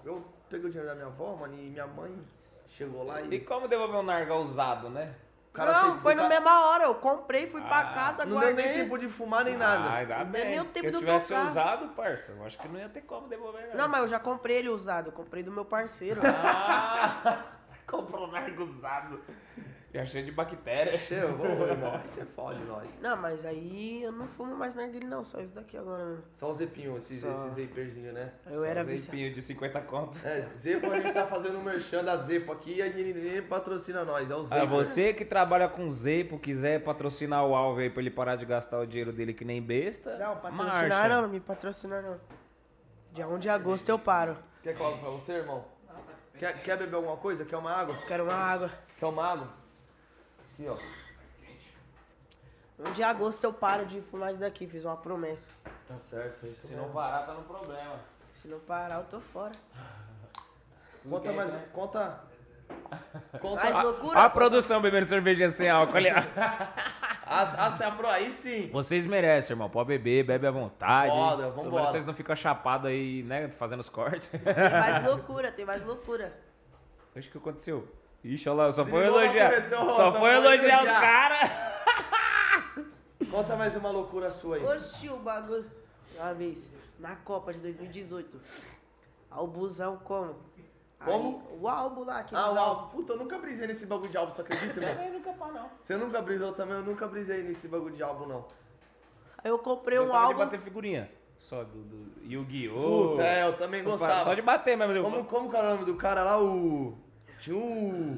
[0.05, 2.15] Eu peguei o dinheiro da minha avó, mano, e minha mãe
[2.69, 3.41] chegou lá E e.
[3.41, 5.15] como devolver um narga usado, né?
[5.57, 6.85] Não, foi na cara- mesma hora.
[6.85, 8.65] Eu comprei, fui pra Ah, casa, Não deu guardei.
[8.67, 9.91] nem tempo de fumar nem Ah, nada.
[9.95, 10.51] ainda Não deu bem.
[10.51, 11.47] nem o tempo se tivesse tocar.
[11.47, 14.57] usado, parça, eu acho que não ia ter como devolver, Não, mas eu já comprei
[14.57, 15.09] ele usado.
[15.09, 16.21] Eu comprei do meu parceiro.
[16.25, 17.45] Ah,
[17.87, 19.21] comprou narga usado.
[19.95, 21.03] Já cheio de bactérias.
[21.03, 21.95] Cheio, vamos, irmão.
[21.95, 22.89] Aí você fode nós.
[23.01, 25.23] não, mas aí eu não fumo mais narguilé não.
[25.23, 26.25] Só isso daqui agora mesmo.
[26.35, 27.31] Só os zepinhos, esses, Só.
[27.31, 28.33] esses vaporzinhos, né?
[28.51, 29.11] Eu era Só viciado.
[29.17, 30.19] Zeipinho de 50 conto.
[30.27, 34.05] É, Zepo a gente tá fazendo um merchan da Zepo aqui e a Nini patrocina
[34.05, 38.01] nós, é os Ah, você que trabalha com Zepo, quiser patrocinar o Alve aí pra
[38.01, 40.19] ele parar de gastar o dinheiro dele que nem besta.
[40.19, 41.09] Não, patrocinar marcha.
[41.09, 42.19] não, não me patrocinar não.
[43.13, 44.37] Dia 1 de agosto eu paro.
[44.61, 45.65] Quer colocar pra você, irmão?
[46.37, 47.45] Quer, quer beber alguma coisa?
[47.45, 47.95] Quer uma água?
[48.09, 48.71] Quero uma água.
[48.99, 49.64] Quer uma água?
[50.55, 50.77] Aqui, ó.
[52.79, 54.69] 1 de agosto eu paro de fumar isso daqui.
[54.69, 55.51] Fiz uma promessa.
[55.89, 56.95] Tá certo, é isso Se não mesmo.
[56.95, 57.99] parar, tá no problema.
[58.33, 59.53] Se não parar, eu tô fora.
[61.09, 61.65] Conta mais, né?
[61.73, 62.21] conta...
[63.41, 63.63] Conta...
[63.63, 64.23] Mais a, loucura?
[64.23, 66.09] A produção bebendo cervejinha sem álcool ali.
[67.27, 68.71] a, a, se apro- aí sim.
[68.71, 69.69] Vocês merecem, irmão.
[69.69, 71.11] Pode beber, bebe à vontade.
[71.13, 71.87] Pelo vambora.
[71.87, 73.49] Vocês não ficam chapados aí, né?
[73.49, 74.29] Fazendo os cortes.
[74.29, 76.33] Tem mais loucura, tem mais loucura.
[77.15, 77.87] Oxe, o que aconteceu?
[78.25, 79.51] Ixi, olha lá, só foi elogiar.
[79.51, 81.51] retorno, Só só foi elogiar os caras.
[83.31, 84.65] Conta mais uma loucura sua aí.
[84.65, 85.67] Oxi, o bagulho.
[86.17, 86.69] Uma vez,
[86.99, 88.41] na Copa de 2018.
[89.31, 90.37] Albuzão como?
[91.05, 91.43] Como?
[91.51, 92.89] Aí, o álbum lá, aquele Ah, o álbum.
[92.89, 94.95] Puta, eu nunca brisei nesse bagulho de álbum, você acredita, irmão?
[94.95, 95.69] Também nunca pá, não.
[95.83, 98.45] Você nunca brisou também, eu nunca brisei nesse bagulho de álbum, não.
[99.43, 100.45] Aí eu comprei um Gostava de álbum.
[100.45, 101.11] bater figurinha.
[101.37, 103.11] Só do, do Yu-Gi-Oh!
[103.11, 104.25] Puta, é, eu também gostava.
[104.25, 104.95] Só de bater mesmo.
[104.95, 106.41] eu- Como, como que era o nome do cara lá?
[106.43, 106.97] O.
[107.45, 108.17] Tinha o.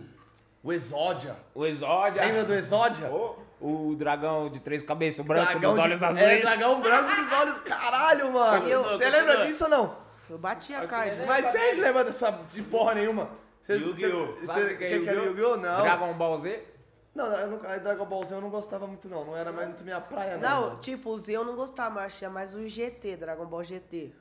[0.63, 1.37] O Exódia.
[1.55, 2.23] O Exódia.
[2.25, 3.09] Lembra do Exódia?
[3.11, 6.41] O, o dragão de três cabeças, o branco Dragão dos de- olhos É, azuis.
[6.43, 7.59] dragão branco dos olhos.
[7.63, 8.69] Caralho, mano.
[8.69, 9.97] Eu- Você lembra disso ou não?
[10.29, 11.17] Eu bati a card.
[11.17, 13.29] nem- Mas você lembra dessa de porra nenhuma?
[13.69, 14.27] Yu-Gi-Oh!
[14.35, 15.57] você- é que que era Yu-Gi-Oh?
[15.57, 15.83] Não.
[15.83, 16.65] Dragon Ball Z.
[17.15, 19.25] Não, eu nunca, Dragon Ball Z eu não gostava muito não.
[19.25, 20.49] Não era mais muito minha praia, não.
[20.51, 20.79] Não, mano.
[20.81, 24.13] tipo, o Z eu não gostava, mas tinha mais o GT, Dragon Ball GT.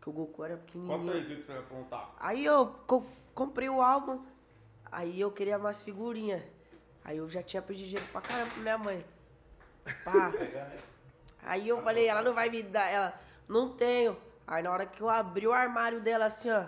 [0.00, 0.98] que o Goku era pequenininho.
[0.98, 2.12] Conta aí o que você vai contar.
[2.18, 3.04] Aí eu co-
[3.36, 4.20] comprei o álbum,
[4.92, 6.44] aí eu queria mais figurinha.
[7.04, 9.04] Aí eu já tinha pedido dinheiro pra caramba pra minha mãe.
[10.04, 10.30] Pá.
[11.42, 14.16] Aí eu falei, ela não vai me dar, ela, não tenho.
[14.46, 16.64] Aí na hora que eu abri o armário dela assim, ó,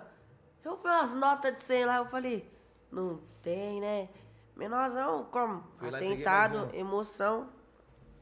[0.64, 2.48] eu vi umas notas de 100 lá, eu falei,
[2.90, 4.08] não tem, né?
[4.56, 5.62] Menorzão, como?
[5.80, 7.48] Atentado, emoção,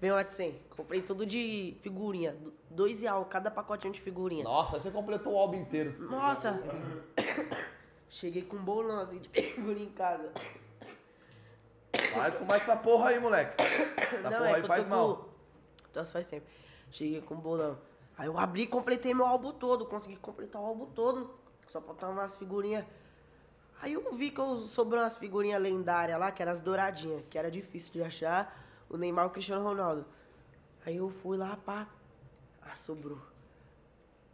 [0.00, 0.60] vem uma de 100.
[0.76, 4.44] Comprei tudo de figurinha, do- dois real cada pacotinho de figurinha.
[4.44, 5.94] Nossa, você completou o álbum inteiro.
[6.10, 6.60] Nossa!
[8.12, 10.30] Cheguei com um bolão assim de figurinha em casa.
[12.14, 13.54] Vai fumar essa porra aí, moleque.
[13.62, 15.16] Essa porra aí que eu faz tô mal.
[15.16, 15.28] com-
[15.98, 16.46] Nossa, faz tempo.
[16.90, 17.78] Cheguei com um bolão.
[18.18, 19.86] Aí eu abri e completei meu álbum todo.
[19.86, 21.30] Consegui completar o álbum todo.
[21.68, 22.84] Só faltava umas figurinhas.
[23.80, 27.38] Aí eu vi que eu sobrou umas figurinhas lendárias lá, que eram as douradinhas, que
[27.38, 28.62] era difícil de achar.
[28.90, 30.04] O Neymar e o Cristiano Ronaldo.
[30.84, 31.88] Aí eu fui lá, pá.
[32.60, 33.18] Ah, sobrou.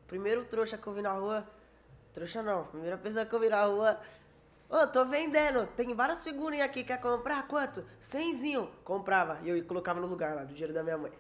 [0.09, 1.47] Primeiro trouxa que eu vi na rua.
[2.13, 4.01] Trouxa não, primeira pessoa que eu vi na rua.
[4.69, 7.47] Ô, tô vendendo, tem várias figurinhas aqui, quer comprar?
[7.49, 7.85] Quanto?
[7.99, 8.71] Cenzinho.
[8.85, 9.39] Comprava.
[9.43, 11.13] E eu colocava no lugar lá, do dinheiro da minha mãe.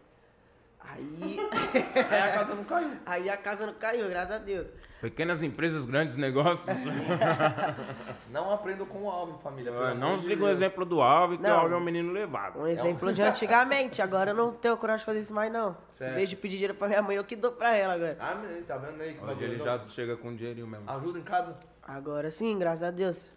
[0.80, 1.38] Aí.
[2.10, 2.90] Aí a casa não caiu.
[3.04, 4.72] Aí a casa não caiu, graças a Deus.
[5.00, 6.66] Pequenas empresas, grandes negócios.
[8.30, 9.70] Não aprendo com o álbum, família.
[9.70, 11.54] É, não amor de siga o exemplo do Alves, que o.
[11.54, 12.58] Alves é um menino levado.
[12.60, 15.76] Um exemplo de antigamente, agora eu não tenho coragem de fazer isso mais, não.
[15.94, 16.12] Certo.
[16.12, 18.16] Em vez de pedir dinheiro pra minha mãe, eu que dou pra ela agora.
[18.20, 19.14] Ah, tá vendo aí?
[19.14, 20.90] que Hoje bagulho ele já chega com dinheirinho mesmo.
[20.90, 21.56] Ajuda em casa?
[21.82, 23.30] Agora sim, graças a Deus.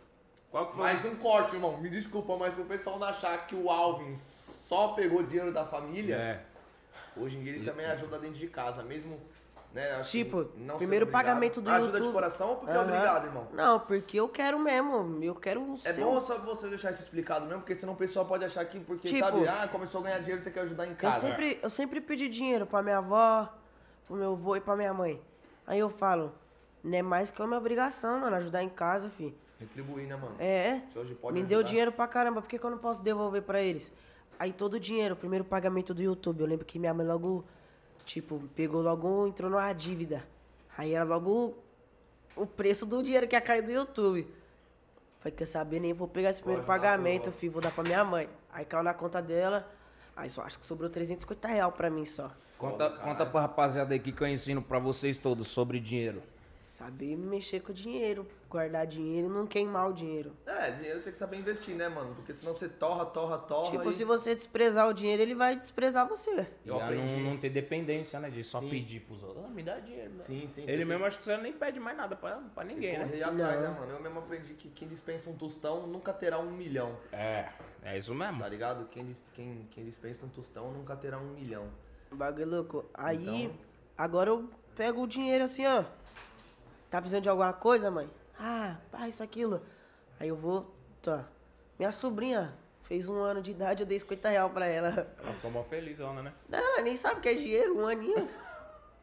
[0.50, 0.84] Qual que foi?
[0.84, 1.78] Mais um corte, irmão.
[1.78, 6.16] Me desculpa, mas pro pessoal não achar que o Alvin só pegou dinheiro da família,
[6.16, 6.51] É.
[7.18, 9.20] hoje em dia ele também ajuda dentro de casa, mesmo.
[9.74, 11.24] Né, acho que Tipo, não primeiro obrigado.
[11.26, 12.14] pagamento do Ajuda de YouTube.
[12.14, 13.48] coração ou porque é obrigado, irmão?
[13.54, 15.24] Não, porque eu quero mesmo.
[15.24, 18.26] Eu quero É ser bom só você deixar isso explicado mesmo, porque senão o pessoal
[18.26, 20.90] pode achar que, porque, Tipo, sabe, ah, começou a ganhar dinheiro, tem que ajudar em
[20.90, 21.22] Eu casa.
[21.22, 23.48] sempre, eu sempre pedi dinheiro pra minha avó,
[24.08, 25.22] pro meu avô e pra minha mãe.
[25.66, 26.34] Aí eu falo,
[26.84, 29.34] não é mais que uma obrigação, mano, ajudar em casa, fi.
[29.58, 30.36] Retribuir, né, mano?
[30.38, 31.70] É, Se hoje pode me deu ajudar.
[31.70, 33.90] dinheiro pra caramba, por que, que eu não posso devolver pra eles?
[34.42, 37.46] Aí todo o dinheiro, o primeiro pagamento do YouTube, eu lembro que minha mãe logo,
[38.04, 40.24] tipo, pegou logo, entrou numa dívida.
[40.76, 41.56] Aí era logo
[42.36, 44.28] o preço do dinheiro que ia cair do YouTube.
[45.20, 48.04] Falei, quer saber, nem vou pegar esse primeiro pagamento, tua- filho, vou dar pra minha
[48.04, 48.28] mãe.
[48.52, 49.70] Aí caiu na conta dela,
[50.16, 52.32] aí só acho que sobrou 350 reais pra mim só.
[52.58, 56.24] Conta, Pô, conta pra rapaziada aqui que eu ensino pra vocês todos sobre dinheiro.
[56.76, 60.32] Saber mexer com o dinheiro, guardar dinheiro e não queimar o dinheiro.
[60.46, 62.16] É, dinheiro tem que saber investir, né, mano?
[62.16, 63.72] Porque senão você torra, torra, torra.
[63.72, 63.94] tipo, e...
[63.94, 66.48] se você desprezar o dinheiro, ele vai desprezar você.
[66.64, 67.24] E Eu aprendi.
[67.24, 68.30] não, não ter dependência, né?
[68.30, 68.70] De só Sim.
[68.70, 69.44] pedir pros outros.
[69.44, 70.12] Ah, me dá dinheiro.
[70.14, 70.24] né?
[70.24, 70.62] Sim, sim.
[70.62, 73.04] Ele tem mesmo acho que você nem pede mais nada pra, pra ninguém, né?
[73.06, 73.92] correr atrás, né, mano?
[73.92, 77.50] Eu mesmo aprendi que quem dispensa um tostão nunca terá um milhão, É,
[77.84, 78.40] é isso mesmo.
[78.40, 78.88] tá ligado?
[78.92, 81.68] Quem, quem, quem dispensa um tostão nunca terá um milhão.
[82.10, 82.86] O bagulho louco.
[82.94, 83.58] Aí, Então-
[83.98, 85.84] agora eu pego o dinheiro assim, ó.
[86.92, 88.10] Tá precisando de alguma coisa, mãe?
[88.38, 89.62] Ah, pá, isso, aquilo.
[90.20, 90.70] Aí eu vou,
[91.02, 91.26] tá.
[91.80, 94.90] Minha sobrinha fez um ano de idade, eu dei 50 reais pra ela.
[95.24, 96.34] Ela ficou mó feliz, ela, né?
[96.50, 98.30] Não, ela nem sabe o que é dinheiro, um aninho.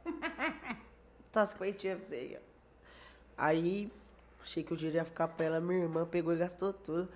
[1.32, 2.48] tá 50 pra você aí, ó.
[3.38, 3.90] Aí,
[4.42, 7.08] achei que o dinheiro ia ficar pra ela, minha irmã pegou e gastou tudo.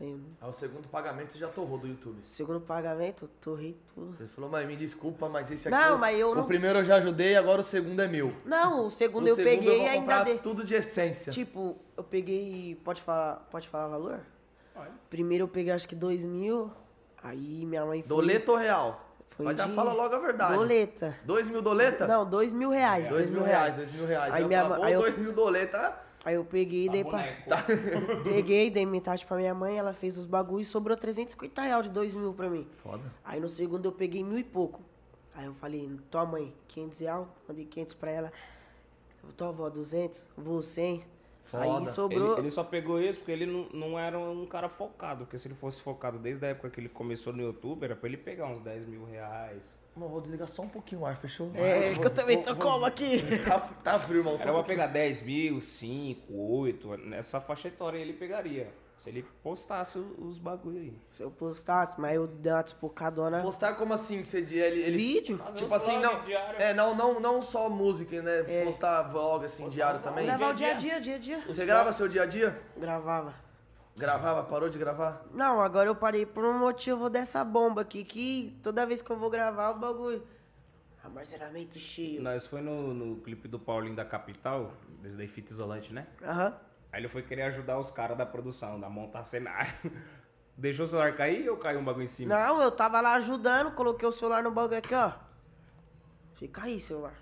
[0.00, 2.18] Aí, Aí o segundo pagamento você já torrou do YouTube.
[2.22, 4.16] segundo pagamento, torrei tudo.
[4.16, 5.76] Você falou, mãe, me desculpa, mas esse aqui.
[5.76, 8.32] Não, eu- mas eu O não- primeiro eu já ajudei, agora o segundo é meu.
[8.44, 10.38] Não, o segundo O eu segundo peguei eu vou e ainda dei.
[10.38, 11.32] tudo de essência.
[11.32, 12.80] Tipo, eu peguei.
[12.84, 14.20] Pode falar, pode falar valor?
[14.76, 14.92] Olha.
[15.10, 16.70] Primeiro eu peguei acho que dois mil.
[17.20, 18.08] Aí minha mãe foi.
[18.08, 19.04] Doleta ou real?
[19.30, 20.54] Foi Mas já de- fala logo a verdade.
[20.54, 21.16] Doleta.
[21.24, 22.06] Dois mil doleta?
[22.06, 23.08] Não, dois mil reais.
[23.08, 24.32] Dois mil reais, dois mil reais.
[24.32, 26.06] Aí eu minha falo, ma- "Ô, aí eu- dois mil doleta.
[26.28, 27.20] Aí eu peguei e dei pra.
[27.46, 28.20] boneco.
[28.22, 31.90] Peguei, dei metade pra minha mãe, ela fez os bagulhos e sobrou 350 reais de
[31.90, 32.66] dois mil pra mim.
[32.82, 33.02] Foda.
[33.24, 34.82] Aí no segundo eu peguei mil e pouco.
[35.34, 38.32] Aí eu falei, tua mãe, 500 reais, mandei 500 pra ela.
[39.38, 41.02] Tua avó, 200, vou 100.
[41.44, 41.64] Foda.
[41.64, 42.32] Aí sobrou.
[42.32, 45.24] Ele, ele só pegou isso porque ele não, não era um cara focado.
[45.24, 48.06] Porque se ele fosse focado desde a época que ele começou no YouTube, era pra
[48.06, 49.62] ele pegar uns 10 mil reais.
[49.98, 51.50] Mano, vou desligar só um pouquinho o ar, fechou?
[51.54, 53.22] É, Vou- que eu também tô como aqui.
[53.44, 54.34] Tá, tá frio, irmão.
[54.34, 54.76] Era pra pouquinho.
[54.76, 58.72] pegar 10 mil, 5, 8, nessa faixa etária ele pegaria.
[58.98, 60.92] Se ele postasse os bagulho aí.
[61.10, 63.40] Se eu postasse, mas eu dei uma desfocadona.
[63.42, 64.22] Postar como assim?
[64.22, 65.38] Que você, ele, ele, Vídeo?
[65.38, 66.24] Fazer Tipo assim, vlog não.
[66.24, 66.60] diário.
[66.60, 68.44] É, não, não, não só música, né?
[68.48, 68.64] É.
[68.64, 70.26] Postar vlog assim, diário também.
[70.26, 71.40] Gravar o dia a dia, dia a dia.
[71.46, 72.60] Você grava seu dia a dia?
[72.76, 73.34] Gravava.
[73.98, 75.24] Gravava, parou de gravar?
[75.32, 79.16] Não, agora eu parei por um motivo dessa bomba aqui, que toda vez que eu
[79.16, 80.22] vou gravar o bagulho.
[81.02, 82.22] Armazenamento cheio.
[82.22, 86.06] Nós foi no, no clipe do Paulinho da Capital, desde daí fita isolante, né?
[86.22, 86.54] Aham.
[86.92, 89.74] Aí ele foi querer ajudar os caras da produção, da montar cenário.
[90.56, 92.34] Deixou o celular cair ou caiu um bagulho em cima?
[92.34, 95.12] Não, eu tava lá ajudando, coloquei o celular no bagulho aqui, ó.
[96.34, 97.14] Fica aí, celular.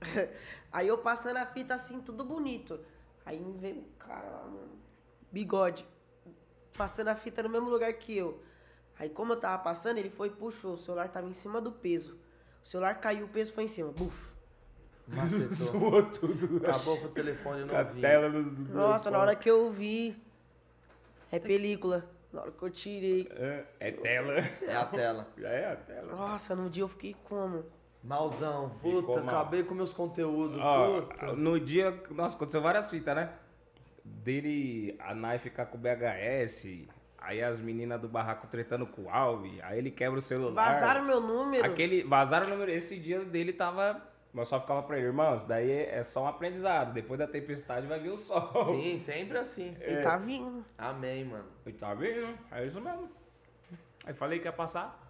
[0.72, 2.78] Aí eu passando a fita assim, tudo bonito.
[3.26, 4.78] Aí me veio um cara lá, mano,
[5.30, 5.86] bigode,
[6.76, 8.42] passando a fita no mesmo lugar que eu.
[8.98, 11.72] Aí como eu tava passando, ele foi e puxou, o celular tava em cima do
[11.72, 12.18] peso.
[12.64, 14.30] O celular caiu, o peso foi em cima, buf.
[15.08, 16.02] Macetou.
[16.12, 16.64] Tudo.
[16.66, 18.00] Acabou com o telefone novinho.
[18.00, 20.16] tela do, do Nossa, na hora que eu vi,
[21.32, 22.04] é película.
[22.32, 23.28] Na hora que eu tirei.
[23.32, 24.34] É, é tela.
[24.34, 25.26] É a tela.
[25.38, 26.12] É a tela.
[26.12, 27.64] Nossa, no dia eu fiquei como?
[28.04, 28.70] Malzão.
[28.82, 29.34] Ficou Puta, mal.
[29.40, 30.58] acabei com meus conteúdos.
[30.60, 31.32] Ó, Puta.
[31.32, 33.32] no dia, nossa, aconteceu várias fitas, né?
[34.22, 36.86] Dele, a Nai ficar com o BHS,
[37.16, 40.72] aí as meninas do barraco tretando com o Alve, aí ele quebra o celular.
[40.72, 41.64] Vazaram meu número.
[41.64, 44.02] Aquele, vazaram o número, esse dia dele tava,
[44.32, 47.86] mas só ficava pra ele, irmão, isso daí é só um aprendizado, depois da tempestade
[47.86, 48.66] vai vir o sol.
[48.66, 49.74] Sim, sempre assim.
[49.80, 50.64] Ele tá vindo.
[50.76, 51.48] Amém, mano.
[51.64, 52.36] E tá vendo?
[52.50, 53.08] É isso mesmo.
[54.04, 55.08] Aí falei que ia passar.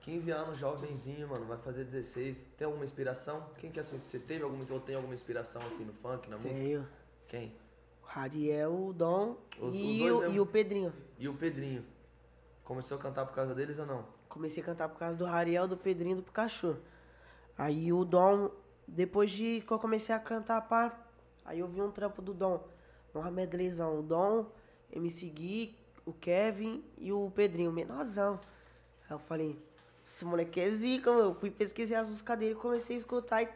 [0.00, 2.36] 15 anos, jovenzinho, mano, vai fazer 16.
[2.56, 3.44] Tem alguma inspiração?
[3.58, 3.98] Quem que é a sua...
[3.98, 4.64] Você teve alguma...
[4.70, 6.54] Ou tem alguma inspiração, assim, no funk, na música?
[6.54, 6.88] Tenho.
[7.26, 7.52] Quem?
[8.06, 10.92] O Rariel, o Dom Os- e, os o, e o Pedrinho.
[11.18, 11.84] E o Pedrinho?
[12.64, 14.04] Começou a cantar por causa deles ou não?
[14.28, 16.76] Comecei a cantar por causa do Rariel, do Pedrinho e do Pikachu.
[17.56, 18.50] Aí o Dom,
[18.86, 20.96] depois de que eu comecei a cantar, pá,
[21.44, 22.62] aí eu vi um trampo do Dom.
[23.14, 23.98] Uma medleyzão.
[23.98, 24.46] O Dom,
[24.92, 28.38] MC Gui, o Kevin e o Pedrinho, menorzão.
[29.08, 29.58] Aí eu falei,
[30.06, 31.34] esse moleque é zica, meu.
[31.34, 33.48] Fui pesquisar as músicas dele, comecei a escutar e,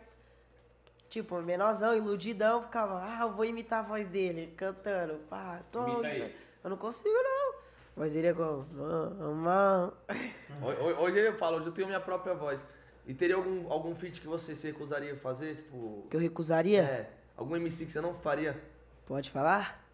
[1.11, 6.07] tipo, menorzão, iludidão, ficava, ah, eu vou imitar a voz dele, cantando, pá, tô, Imita
[6.09, 6.37] isso- aí.
[6.65, 7.55] eu não consigo não.
[7.97, 9.93] Mas ele é igual, mamãe.
[10.63, 12.63] Ho- ho- Hoje eu falo, hoje eu tenho minha própria voz.
[13.07, 15.57] E teria algum, algum feat que você se recusaria a fazer?
[15.57, 16.07] Tipo.
[16.09, 16.83] Que eu recusaria?
[16.83, 17.11] É.
[17.37, 18.59] Algum MC que você não faria?
[19.07, 19.85] Pode falar?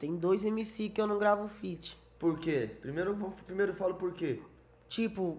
[0.00, 1.96] Tem dois MC que eu não gravo feat.
[2.18, 2.70] Por quê?
[2.80, 3.14] Primeiro,
[3.46, 4.42] primeiro eu falo por quê.
[4.88, 5.38] Tipo,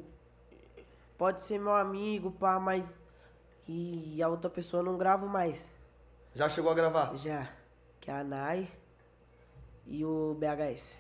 [1.18, 3.04] pode ser meu amigo, pá, mas.
[3.72, 5.72] E a outra pessoa eu não gravo mais.
[6.34, 7.16] Já chegou a gravar?
[7.16, 7.48] Já.
[8.02, 8.68] Que é a Nai
[9.86, 10.98] e o BHS.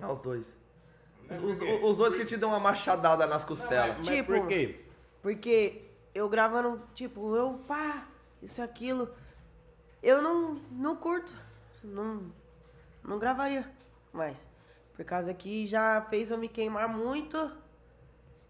[0.00, 0.46] Ah, os dois.
[1.28, 1.58] Os,
[1.90, 3.96] os dois que te dão uma machadada nas Não, costelas.
[3.98, 4.84] mas Tipo- por quê?
[5.20, 5.82] Porque
[6.14, 8.06] eu gravando, tipo, eu, pá,
[8.40, 9.10] isso, aquilo.
[10.00, 11.34] Eu não, não curto.
[11.82, 12.22] Não,
[13.02, 13.68] não gravaria
[14.12, 14.48] mais.
[14.94, 17.50] Por causa que já fez eu me queimar muito.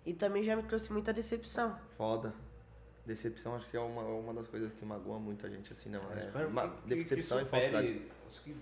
[0.05, 1.79] E também já me trouxe muita decepção.
[1.97, 2.35] Foda.
[3.09, 6.01] Decepção acho que é uma, uma das coisas que magoa muita gente assim, não.
[6.13, 7.87] É, que- que- decepção que e falsidade.
[7.89, 8.13] supere.
[8.29, 8.57] Acho que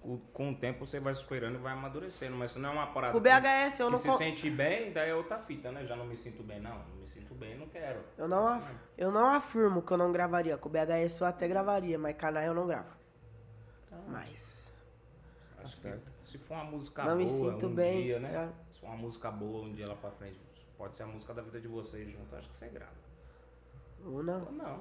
[0.00, 2.86] com- com o tempo você vai superando e vai amadurecendo, mas isso não é uma
[2.88, 5.38] parada Com o que- BHS eu que não se co- sente bem, daí é outra
[5.38, 5.86] fita, né?
[5.86, 6.76] Já não me sinto bem, não.
[6.76, 8.00] Não me sinto bem, não quero.
[8.18, 10.58] Eu não, af- eu não afirmo que eu não gravaria.
[10.58, 12.90] Com o BHS eu até gravaria, mas canal eu não gravo.
[14.08, 14.74] Mas.
[15.58, 15.92] Acho que
[16.24, 18.32] se for uma música Não boa, me sinto um bem, dia, né?
[18.32, 18.48] tá?
[18.72, 20.38] Se for uma música boa, um dia lá pra frente,
[20.76, 23.05] pode ser a música da vida de vocês junto, acho que você grava.
[24.06, 24.44] Ou não.
[24.46, 24.80] Ou não.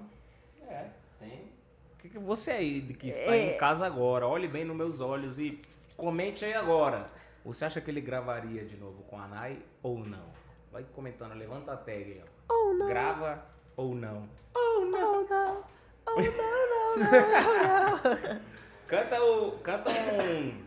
[0.67, 1.51] É, tem.
[1.93, 3.55] O que, que você aí de que está É.
[3.55, 5.61] em casa agora, olhe bem nos meus olhos e
[5.97, 7.09] comente aí agora.
[7.43, 10.25] Você acha que ele gravaria de novo com a Nai ou não?
[10.71, 12.53] Vai comentando, levanta a tag aí, ó.
[12.53, 12.87] Ou não.
[12.87, 13.45] Grava
[13.77, 14.27] ou não?
[14.53, 15.63] Ou não, não.
[16.07, 18.41] Ou não, não, não, não, não.
[18.87, 19.51] Canta o.
[19.59, 20.63] Canta um.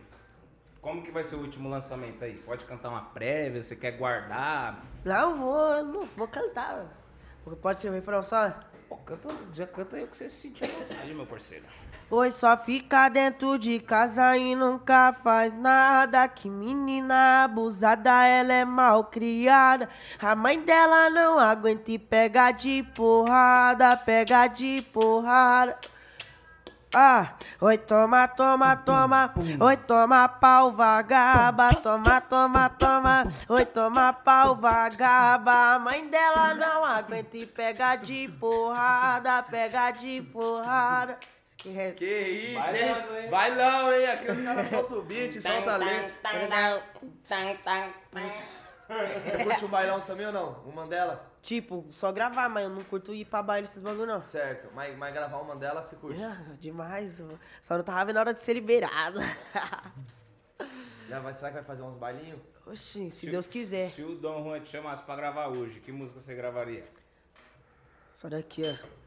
[0.81, 2.35] Como que vai ser o último lançamento aí?
[2.35, 4.83] Pode cantar uma prévia, você quer guardar?
[5.03, 6.85] Não vou, não vou cantar.
[7.57, 8.53] Pode ser o refrão só?
[8.87, 11.65] Pô, canta, já canta aí o que você sentiu vontade, meu parceiro.
[12.09, 16.27] Pois só fica dentro de casa e nunca faz nada.
[16.27, 19.87] Que menina abusada, ela é mal criada.
[20.19, 25.77] A mãe dela não aguenta e pega de porrada, pega de porrada.
[26.93, 29.31] Ah, oi, toma, toma, toma.
[29.59, 31.69] Oi, toma pau vagaba.
[31.75, 33.23] Toma, toma, toma.
[33.47, 35.75] Oi, toma pau vagaba.
[35.75, 41.19] A mãe dela não aguenta e pega de porrada, pega de porrada.
[41.45, 41.93] Esquece.
[41.95, 42.89] Que isso, Vai hein?
[42.89, 43.29] nós, hein?
[43.29, 44.07] Vai não, hein?
[44.07, 46.11] Aqui os caras soltam o beat, soltam a letra.
[48.87, 50.63] Você curte o bailão também ou não?
[50.65, 51.28] O Mandela?
[51.41, 54.21] Tipo, só gravar, mas eu não curto ir pra baile esses bagulho, não.
[54.21, 56.21] Certo, mas, mas gravar o Mandela você curte.
[56.21, 57.33] Ah, demais, ó.
[57.61, 59.19] só não tava vendo a hora de ser liberado.
[61.07, 62.39] Já vai, será que vai fazer uns bailinhos?
[62.67, 63.89] Oxi, se Deus quiser.
[63.89, 66.85] Se o Dom Juan te chamasse pra gravar hoje, que música você gravaria?
[68.13, 68.99] Só daqui, ó.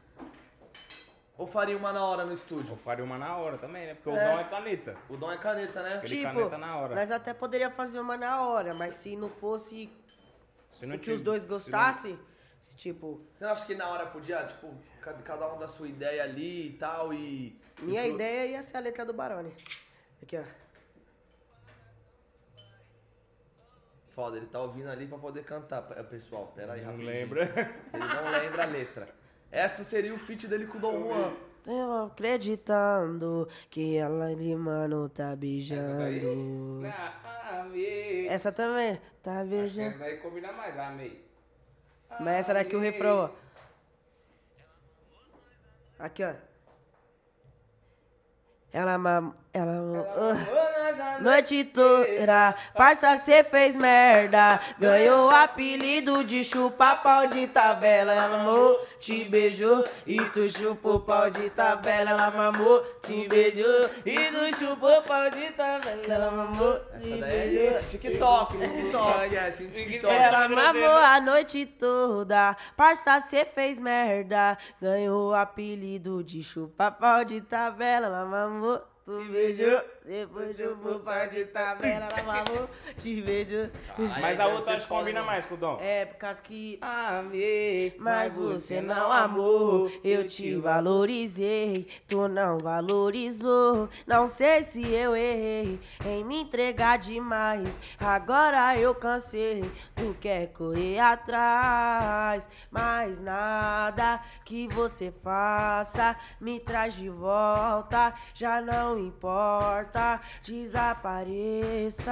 [1.37, 2.73] Ou faria uma na hora no estúdio?
[2.73, 3.93] Eu faria uma na hora também, né?
[3.95, 4.31] Porque o É.
[4.31, 4.97] Dom é caneta.
[5.09, 5.99] O dom é caneta, né?
[6.01, 6.95] Tipo, caneta na hora.
[6.95, 9.89] nós até poderia fazer uma na hora, mas se não fosse
[10.83, 12.19] Se não que os dois se gostassem,
[12.59, 15.87] se, tipo, Você não acha que na hora podia, tipo, ca- cada um da sua
[15.87, 17.57] ideia ali e tal e...
[17.81, 19.53] minha e ideia ia ser a letra do Barone.
[20.21, 20.43] Aqui, ó.
[24.13, 26.51] Foda, ele tá ouvindo ali pra poder cantar, p- pessoal.
[26.55, 27.11] Pera aí, Não rapidinho.
[27.13, 27.43] lembra?
[27.93, 29.09] Ele não lembra a letra.
[29.49, 31.33] Essa seria o feat dele com o Dom Juan.
[31.65, 35.39] Eu acreditando que ela de mano tá Essa daí?
[35.39, 36.81] beijando.
[38.33, 39.89] Essa também, tá beijando.
[39.89, 41.23] essa daí combina mais, amei.
[42.19, 43.29] Mas essa daqui o refrão, ó.
[45.99, 46.33] Aqui, ó.
[48.73, 49.33] Ela mam...
[49.53, 49.73] Ela...
[50.17, 50.63] ah.
[51.19, 54.59] Noite toda, parça cê fez merda.
[54.79, 58.13] Ganhou o apelido de chupa pau de tabela.
[58.13, 62.11] Ela amou, te beijou e tu chupou pau de tabela.
[62.11, 66.01] Ela mamou, te beijou e tu chupou pau de tabela.
[66.07, 67.77] Ela mamou, te beijou.
[67.77, 70.13] é TikTok, TikTok, é assim, TikTok.
[70.13, 74.57] Ela mamou a noite toda, parça cê fez merda.
[74.81, 78.07] Ganhou o apelido de chupa pau de tabela.
[78.07, 78.62] Ela mamou,
[79.05, 82.09] tu beijou, depois chupou pau de tabela.
[82.15, 83.69] Ela mamou, te beijou.
[84.19, 85.77] Mas a outra acho que combina mais com o Dom.
[85.79, 86.77] É, por causa que.
[86.81, 93.89] Amei, Mas você não amou, eu te valorizei, tu não valorizou.
[94.05, 97.79] Não sei se eu errei em me entregar demais.
[97.99, 99.63] Agora eu cansei,
[99.95, 102.49] tu quer correr atrás.
[102.69, 108.13] Mas nada que você faça me traz de volta.
[108.33, 109.92] Já não importa,
[110.43, 112.11] desapareça.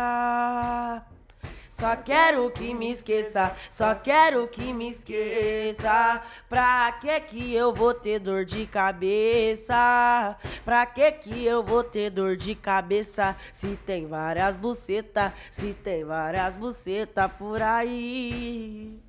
[1.71, 6.21] Só quero que me esqueça, só quero que me esqueça.
[6.49, 10.37] Pra que que eu vou ter dor de cabeça?
[10.65, 13.37] Pra que que eu vou ter dor de cabeça?
[13.53, 18.99] Se tem várias bucetas, se tem várias bucetas por aí.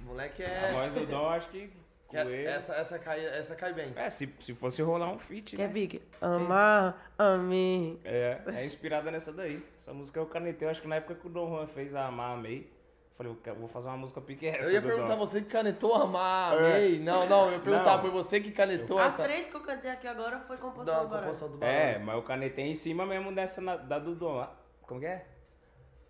[0.00, 0.72] Moleque A é...
[0.72, 1.81] voz do Dom acho que
[2.16, 2.46] é- com ele.
[2.46, 3.92] essa, essa, cai, essa cai bem.
[3.96, 5.72] É, se, se fosse rolar um feat, Quer né?
[5.72, 5.86] ver?
[5.86, 7.98] que- Amar, amém.
[8.04, 9.64] É, é inspirada nessa daí.
[9.80, 12.32] Essa música eu canetei, acho que na época que o Dom Juan fez a Amar
[12.32, 12.70] Amei.
[13.16, 14.64] Falei, eu vou fazer uma música pique essa.
[14.64, 16.76] Eu ia do perguntar, você que canetou Amar, É.
[16.76, 16.98] amei.
[16.98, 18.00] Não, não, eu ia perguntar, Não.
[18.00, 19.22] foi você que canetou As essa...
[19.22, 21.20] três que eu cantei aqui agora foi composição Da agora.
[21.22, 22.06] composição do É, Barão.
[22.06, 24.40] mas eu canetei em cima mesmo dessa na- da do Dom.
[24.40, 24.50] Ah,
[24.86, 25.26] Como que é?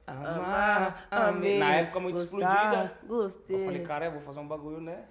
[0.06, 1.58] Amar, amei.
[1.58, 2.92] Na época muito gostar, explodida.
[3.04, 3.56] Gostei.
[3.60, 5.04] Eu falei, cara, eu vou fazer um bagulho, né?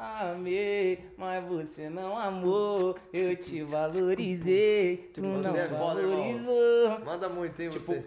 [0.00, 2.96] Amei, mas você não amou.
[3.12, 7.00] Eu te valorizei, tu não é valorizou.
[7.04, 8.04] Manda muito, hein, Tipo, você.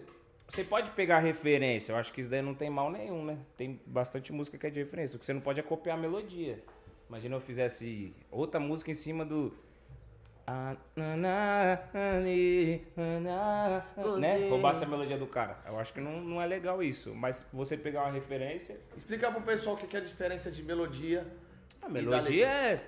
[0.47, 3.37] você pode pegar referência, eu acho que isso daí não tem mal nenhum, né?
[3.57, 5.17] Tem bastante música que é de referência.
[5.17, 6.63] O que você não pode é copiar a melodia.
[7.09, 9.53] Imagina eu fizesse outra música em cima do.
[14.17, 14.47] Né?
[14.47, 15.59] Roubasse a melodia do cara.
[15.67, 17.13] Eu acho que não, não é legal isso.
[17.13, 18.79] Mas você pegar uma referência.
[18.95, 21.27] Explica pro pessoal o que é a diferença de melodia.
[21.81, 22.81] A e melodia é.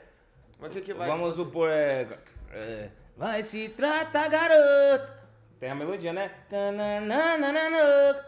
[0.59, 1.07] Mas o que que vai...
[1.07, 2.07] Vamos supor, é,
[2.51, 5.23] é, Vai se trata, garota.
[5.59, 6.31] Tem a melodia, né?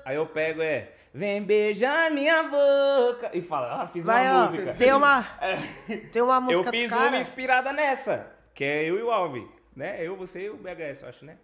[0.05, 0.89] Aí eu pego, é.
[1.13, 3.31] Vem beijar minha boca.
[3.33, 4.73] E fala, ah, fiz Vai, uma ó, música.
[4.73, 8.31] tem uma, É, tem uma eu música dos fiz uma inspirada nessa.
[8.53, 9.47] Que é eu e o Alvi.
[9.75, 9.97] Né?
[10.05, 11.37] Eu, você e o BHS, eu acho, né?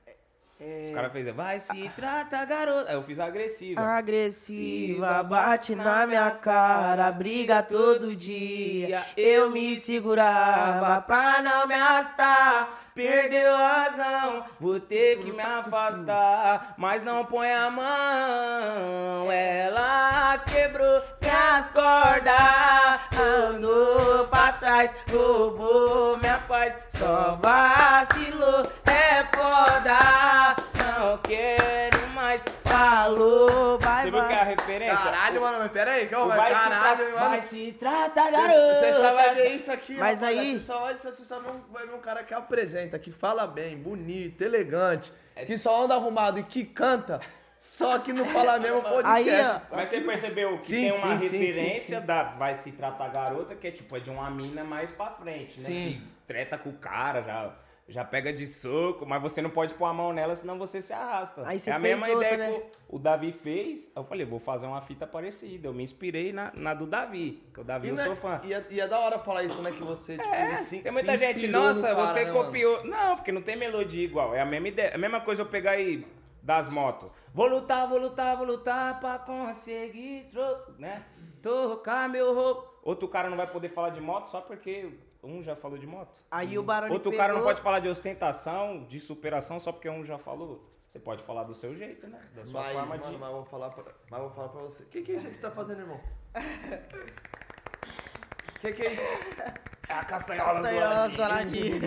[0.64, 0.84] É.
[0.84, 2.92] Os caras fez, vai se trata, garota.
[2.92, 3.82] Aí eu fiz agressiva.
[3.82, 9.04] Agressiva, bate na minha cara, briga todo dia.
[9.18, 12.78] Eu me segurava pra não me arrastar.
[12.94, 16.76] Perdeu a razão, vou ter que me afastar.
[16.78, 26.78] Mas não põe a mão, ela quebrou Minhas cordas andou pra trás, roubou minha paz,
[27.02, 30.56] só vacilou, é foda.
[30.78, 32.44] Não quero mais.
[32.64, 34.56] Falou, vai, Você viu que é a vai.
[34.56, 34.98] referência?
[34.98, 37.30] Caralho, mano, mas pera aí, calma, Vai, caralho, se, tra mano.
[37.30, 38.80] vai se trata, Você- garoto.
[38.80, 41.62] Você só vai ver isso aqui, Mas rapaziada, aí- Você só, vai, você só não
[41.72, 45.96] vai ver um cara que apresenta, que fala bem, bonito, elegante, É que só anda
[45.96, 47.20] arrumado e que canta,
[47.62, 49.30] só que não fala mesmo podcast.
[49.30, 52.06] Aí, ó, Mas você percebeu que Sim, tem uma sim, sim, referência sim, sim.
[52.08, 55.60] da Vai Se Tratar Garota, que é tipo, é de uma mina mais pra frente,
[55.60, 55.66] né?
[55.68, 56.02] Sim.
[56.02, 57.54] Que treta com o cara, já,
[57.88, 60.92] já pega de soco, mas você não pode pôr a mão nela, senão você se
[60.92, 61.44] arrasta.
[61.46, 62.58] Aí você é a fez mesma outra, ideia né?
[62.58, 63.92] que o, o Davi fez.
[63.96, 65.68] Eu falei, vou fazer uma fita parecida.
[65.68, 68.42] Eu me inspirei na, na do Davi, que o Davi E, eu né, sou fã.
[68.44, 69.70] e, é, e é da hora falar isso, né?
[69.72, 72.46] Que você, tipo, É, se, tem muita se gente, nossa, cara, você né, mano?
[72.46, 72.84] copiou.
[72.88, 74.34] Não, porque não tem melodia igual.
[74.34, 74.88] É a mesma ideia.
[74.88, 76.04] É a mesma coisa eu pegar aí
[76.42, 77.10] das motos.
[77.34, 80.44] Vou lutar, vou lutar, vou lutar pra conseguir, tro...
[80.78, 81.06] né?
[81.42, 82.68] Tocar meu roubo.
[82.84, 84.92] Outro cara não vai poder falar de moto só porque
[85.24, 86.20] um já falou de moto.
[86.32, 89.90] Aí o Barone Outro pegou, cara não pode falar de ostentação, de superação só porque
[89.90, 90.68] um já falou.
[90.92, 92.20] Você pode falar do seu jeito, né?
[92.36, 93.18] Da sua Mas, forma mano, de.
[93.18, 94.84] mas vou falar pra, mas vou falar pra você.
[94.84, 96.00] O que, que é isso que você tá fazendo, irmão?
[98.56, 99.02] O que, que é isso?
[99.88, 101.16] É a castanhola do Castanholas Aladim.
[101.18, 101.82] douradinhas.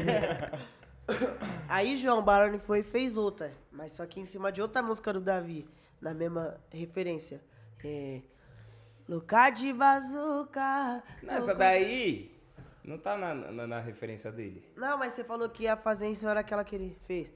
[1.68, 5.12] Aí João Baroni foi e fez outra, mas só que em cima de outra música
[5.12, 5.66] do Davi,
[6.00, 7.40] na mesma referência.
[7.84, 8.20] É.
[9.08, 11.02] Luca de bazuca.
[11.22, 12.30] Nessa louca- daí,
[12.82, 14.64] Não tá na, na, na referência dele.
[14.76, 17.32] Não, mas você falou que ia fazer em cima daquela que ele fez.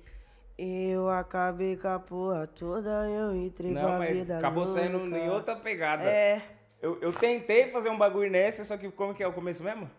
[0.56, 4.80] Eu acabei com a porra toda, eu entrei Não, pra mas vida acabou louca.
[4.80, 6.02] saindo em outra pegada.
[6.04, 6.42] É.
[6.82, 9.90] Eu, eu tentei fazer um bagulho nessa, só que como que é o começo mesmo?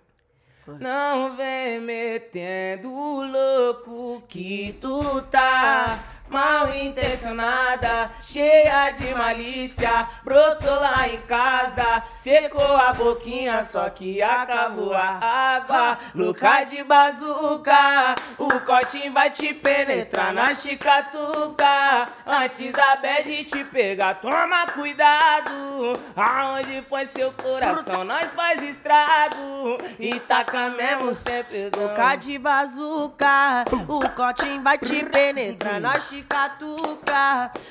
[0.77, 11.19] Não vem metendo louco que tu tá mal intencionada, cheia de malícia, brotou lá em
[11.21, 15.97] casa, secou a boquinha, só que acabou a água.
[16.13, 24.15] Louca de bazuca, o corte vai te penetrar na chicatuca, antes da bad te pegar,
[24.15, 32.37] toma cuidado, aonde põe seu coração, nós faz estrago, e taca mesmo sempre Boca de
[32.37, 36.18] bazuca, o cotinho vai te penetrar na chicatuca.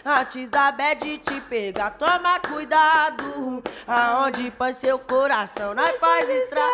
[0.04, 3.62] Antes da bad te pegar, toma cuidado.
[3.86, 6.72] Aonde põe seu coração, nós faz estrago.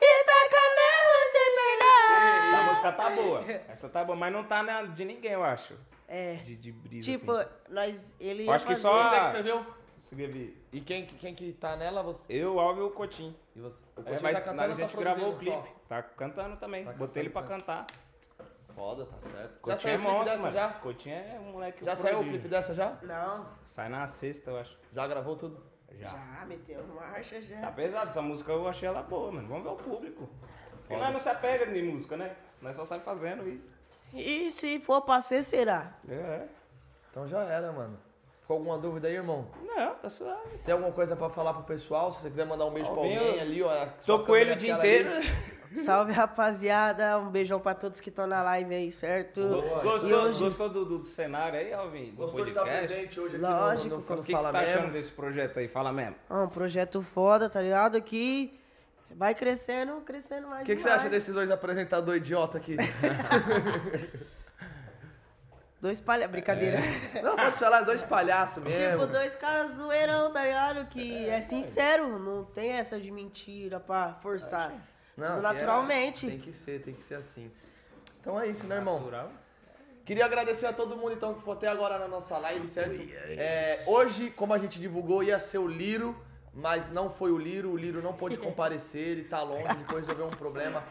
[0.00, 2.70] E taca mesmo sem Essa perder.
[2.70, 3.44] música tá boa.
[3.68, 5.74] Essa tá boa, mas não tá na de ninguém, eu acho.
[6.08, 7.10] É, De, de brisa.
[7.10, 7.48] tipo, assim.
[7.70, 8.82] nós, ele Eu acho que fazer...
[8.82, 9.66] só- Você que escreveu?
[10.04, 10.62] Escrevi.
[10.72, 12.02] E quem, quem que tá nela?
[12.02, 12.30] Você.
[12.30, 13.34] Eu, Alvin e o Cotinho.
[13.56, 13.74] E você?
[13.96, 15.68] O É, mas tá cantando a ou tá gente gravou o clipe.
[15.88, 16.84] Tá cantando também.
[16.84, 17.86] Tá Botei ele pra cantando, cantar.
[18.74, 19.60] Foda, tá certo.
[19.64, 20.52] Saiu é o clipe monstro, dessa mano.
[20.52, 20.68] já?
[20.74, 22.98] Cotinho é um moleque Já saiu o clipe dessa já?
[23.02, 24.78] Não, Sai na sexta, eu acho.
[24.92, 25.62] Já gravou tudo?
[25.98, 26.10] Já.
[26.10, 27.60] já meteu marcha, já.
[27.60, 29.48] Tá pesado, essa música eu achei ela boa, mano.
[29.48, 30.28] Vamos ver o público.
[30.78, 32.34] Porque nós não se apega de música, né?
[32.60, 33.62] Nós só sai fazendo e.
[34.14, 35.94] E se for pra ser, será?
[36.08, 36.46] É.
[37.10, 37.98] Então já era, mano.
[38.40, 39.46] Ficou alguma dúvida aí, irmão?
[39.62, 40.58] Não, tá suave.
[40.64, 42.12] Tem alguma coisa pra falar pro pessoal?
[42.12, 43.86] Se você quiser mandar um beijo pra Alguém, eu ali, ó.
[44.04, 45.10] Tô com ele o dia inteiro.
[45.78, 47.18] Salve, rapaziada.
[47.18, 49.40] Um beijão pra todos que estão na live aí, certo?
[49.82, 52.10] Gostou, E hoje- gostou do, do, do cenário aí, Alvin?
[52.10, 52.88] Do Gostou de estar podcast?
[52.88, 54.74] presente hoje aqui Lógico, no, no, no O que, que Fala você tá Mesmo?
[54.78, 55.68] achando desse projeto aí?
[55.68, 56.16] Fala mesmo.
[56.28, 58.00] Ah, um projeto foda, tá ligado?
[58.02, 58.58] Que
[59.10, 62.76] vai crescendo, crescendo mais O que, que você acha desses dois apresentadores idiota aqui?
[65.80, 66.28] Dois palha...
[66.28, 66.78] Brincadeira.
[67.24, 69.00] Não, pode falar, dois palhaços mesmo.
[69.00, 70.86] tipo, dois caras zoeirão, tá ligado?
[70.86, 74.72] Que é sincero, não tem essa de mentira pra forçar.
[75.16, 76.26] Não, Tudo que naturalmente.
[76.26, 77.50] é- tem que ser, tem que ser assim.
[78.20, 78.98] Então é isso, né, irmão?
[78.98, 79.30] Natural.
[80.04, 83.00] Queria agradecer a todo mundo então que ficou até agora na nossa live, certo?
[83.38, 86.16] É, hoje, como a gente divulgou, ia ser o Liro,
[86.52, 87.70] mas não foi o Liro.
[87.70, 90.82] O Liro não pôde comparecer, ele tá longe, ele foi resolver um problema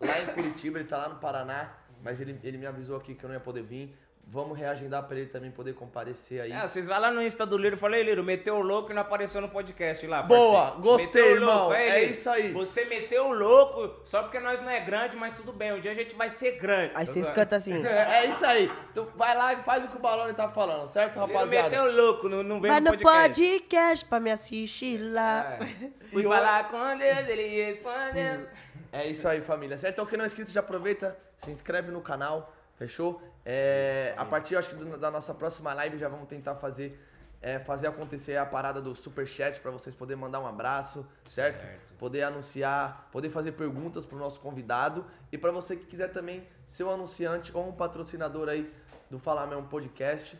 [0.00, 3.24] lá em Curitiba, ele tá lá no Paraná, mas ele, ele me avisou aqui que
[3.24, 3.96] eu não ia poder vir.
[4.30, 6.52] Vamos reagendar pra ele também poder comparecer aí.
[6.52, 8.94] É, vocês vão lá no Insta do Liro e falei, Liro, meteu o louco e
[8.94, 10.22] não apareceu no podcast lá.
[10.22, 10.82] Boa, parceiro.
[10.82, 11.72] gostei, Meteu irmão, louco.
[11.72, 12.52] É Liro, isso aí.
[12.52, 15.72] Você meteu o louco só porque nós não é grande, mas tudo bem.
[15.72, 16.92] Um dia a gente vai ser grande.
[16.94, 17.82] Aí vocês cantam assim.
[17.86, 18.70] É, é isso aí.
[18.92, 21.70] Então vai lá e faz o que o Balone tá falando, certo, Liro rapaziada?
[21.70, 23.40] meteu o louco, não, não veio Vai no no podcast.
[23.42, 25.56] podcast pra me assistir lá.
[25.58, 25.58] É.
[26.12, 28.46] Fui E falar com Deus, ele respondeu.
[28.92, 29.78] É isso aí, família.
[29.78, 29.94] Certo?
[29.94, 33.20] Então, quem não é inscrito, já aproveita, se inscreve no canal, fechou?
[33.44, 36.98] É, a partir, acho que do- da nossa próxima live, já vamos tentar fazer,
[37.42, 41.62] é, fazer acontecer a parada do superchat para vocês poderem mandar um abraço, certo?
[41.62, 41.94] Certo.
[41.98, 46.84] Poder anunciar, poder fazer perguntas pro nosso convidado e para você que quiser também ser
[46.84, 48.72] um anunciante ou um patrocinador aí
[49.10, 50.38] do Falar Mesmo Podcast,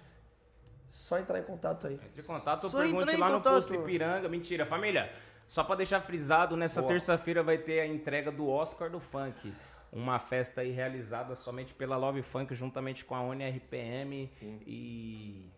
[0.89, 1.95] só entrar em contato aí.
[1.95, 3.55] Entre em contato, Só pergunte lá no contato.
[3.55, 4.29] posto Ipiranga.
[4.29, 5.11] Mentira, família.
[5.47, 9.53] Só pra deixar frisado, nessa terça-feira vai ter a entrega do Oscar do Funk.
[9.93, 14.31] Uma festa aí realizada somente pela Love Funk, juntamente com a ONI RPM.
[14.67, 15.51] E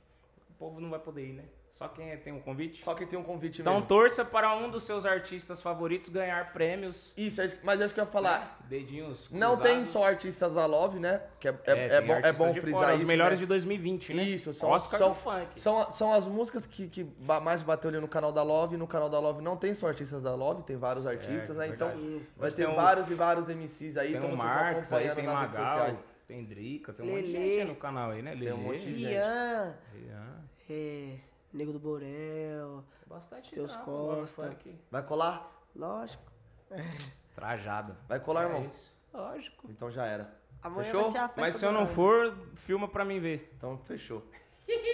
[0.51, 1.45] o povo não vai poder ir, né?
[1.81, 2.85] Só quem tem um convite.
[2.85, 3.89] Só que tem um convite Então mesmo.
[3.89, 7.11] torça para um dos seus artistas favoritos ganhar prêmios.
[7.16, 8.39] Isso, é mas é isso que eu ia falar.
[8.61, 8.66] né?
[8.68, 9.89] Dedinhos Não tem cruzados.
[9.89, 11.22] só artistas da Love, né?
[11.41, 13.03] Que é, é, é tem bom, é bom de frisar fora, isso.
[13.05, 13.45] Os melhores né?
[13.45, 14.22] de 2020, né?
[14.24, 15.59] Isso, são, Oscar são, do Funk.
[15.59, 17.03] São, são as músicas que, que
[17.43, 18.76] mais bateu ali no canal da Love.
[18.76, 21.68] No canal da Love não tem só artistas da Love, tem vários artistas, né?
[21.68, 22.26] Então verdade.
[22.37, 25.07] vai ter um- vários e vários MCs aí, Tem então o vocês Marcos vão aí,
[25.07, 26.05] acompanhando tem nas redes Magal, sociais.
[26.28, 27.45] tem Drica, tem um monte de Lelê.
[27.47, 28.33] gente aí no canal aí, né?
[28.37, 29.09] Tem um Lelê, monte de gente.
[29.14, 30.45] Rian, Rian.
[30.68, 31.14] é,
[31.53, 34.57] Nego do Borel, Bastante Teus não, Costa.
[34.91, 35.51] Vai colar?
[35.75, 36.23] lógico.
[37.35, 37.97] Trajado.
[38.09, 38.65] Vai colar, É irmão?
[38.67, 38.93] isso.
[39.13, 39.67] Lógico.
[39.71, 40.33] Então já era.
[40.63, 41.03] Amanhã Fechou?
[41.05, 43.53] vai ser a festa Mas se eu não for, filma pra mim ver.
[43.57, 44.23] Então fechou.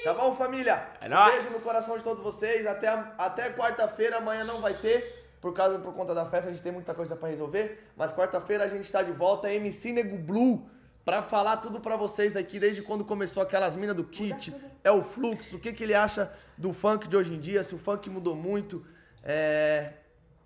[0.04, 0.90] Tá bom, família?
[1.00, 1.42] É um nóis.
[1.42, 2.66] beijo no coração de todos vocês.
[2.66, 5.26] Até, a- até quarta-feira, amanhã não vai ter.
[5.40, 7.86] Por causa, por conta da festa, a gente tem muita coisa pra resolver.
[7.96, 10.66] Mas quarta-feira a gente tá de volta, MC Nego Blue,
[11.06, 14.52] pra falar tudo pra vocês aqui, desde quando começou aquelas minas do kit,
[14.82, 17.76] é o fluxo, o que, que ele acha do funk de hoje em dia, se
[17.76, 18.84] o funk mudou muito.
[19.22, 19.92] É.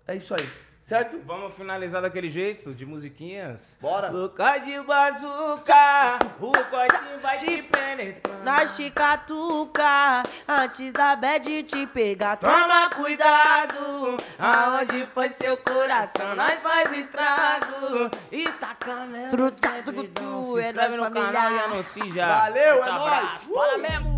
[0.07, 0.47] É isso aí.
[0.91, 1.21] Certo?
[1.25, 3.77] Vamos finalizar daquele jeito, de musiquinhas.
[3.81, 4.09] Bora.
[4.09, 8.43] Boca de bazuca, o corte vai te penetrar.
[8.43, 12.35] Nós te catuca, antes da bad te pegar.
[12.35, 18.11] Toma cuidado, aonde foi seu coração, nós faz estrago.
[18.29, 19.29] E taca mesmo.
[19.29, 20.43] Truta, sempre tucutu, dão.
[20.55, 22.39] Se é inscreve nóis, no canal e anuncie já.
[22.41, 23.31] Valeu, é nóis.
[23.43, 23.79] Fala Uh!
[23.81, 24.17] mesmo.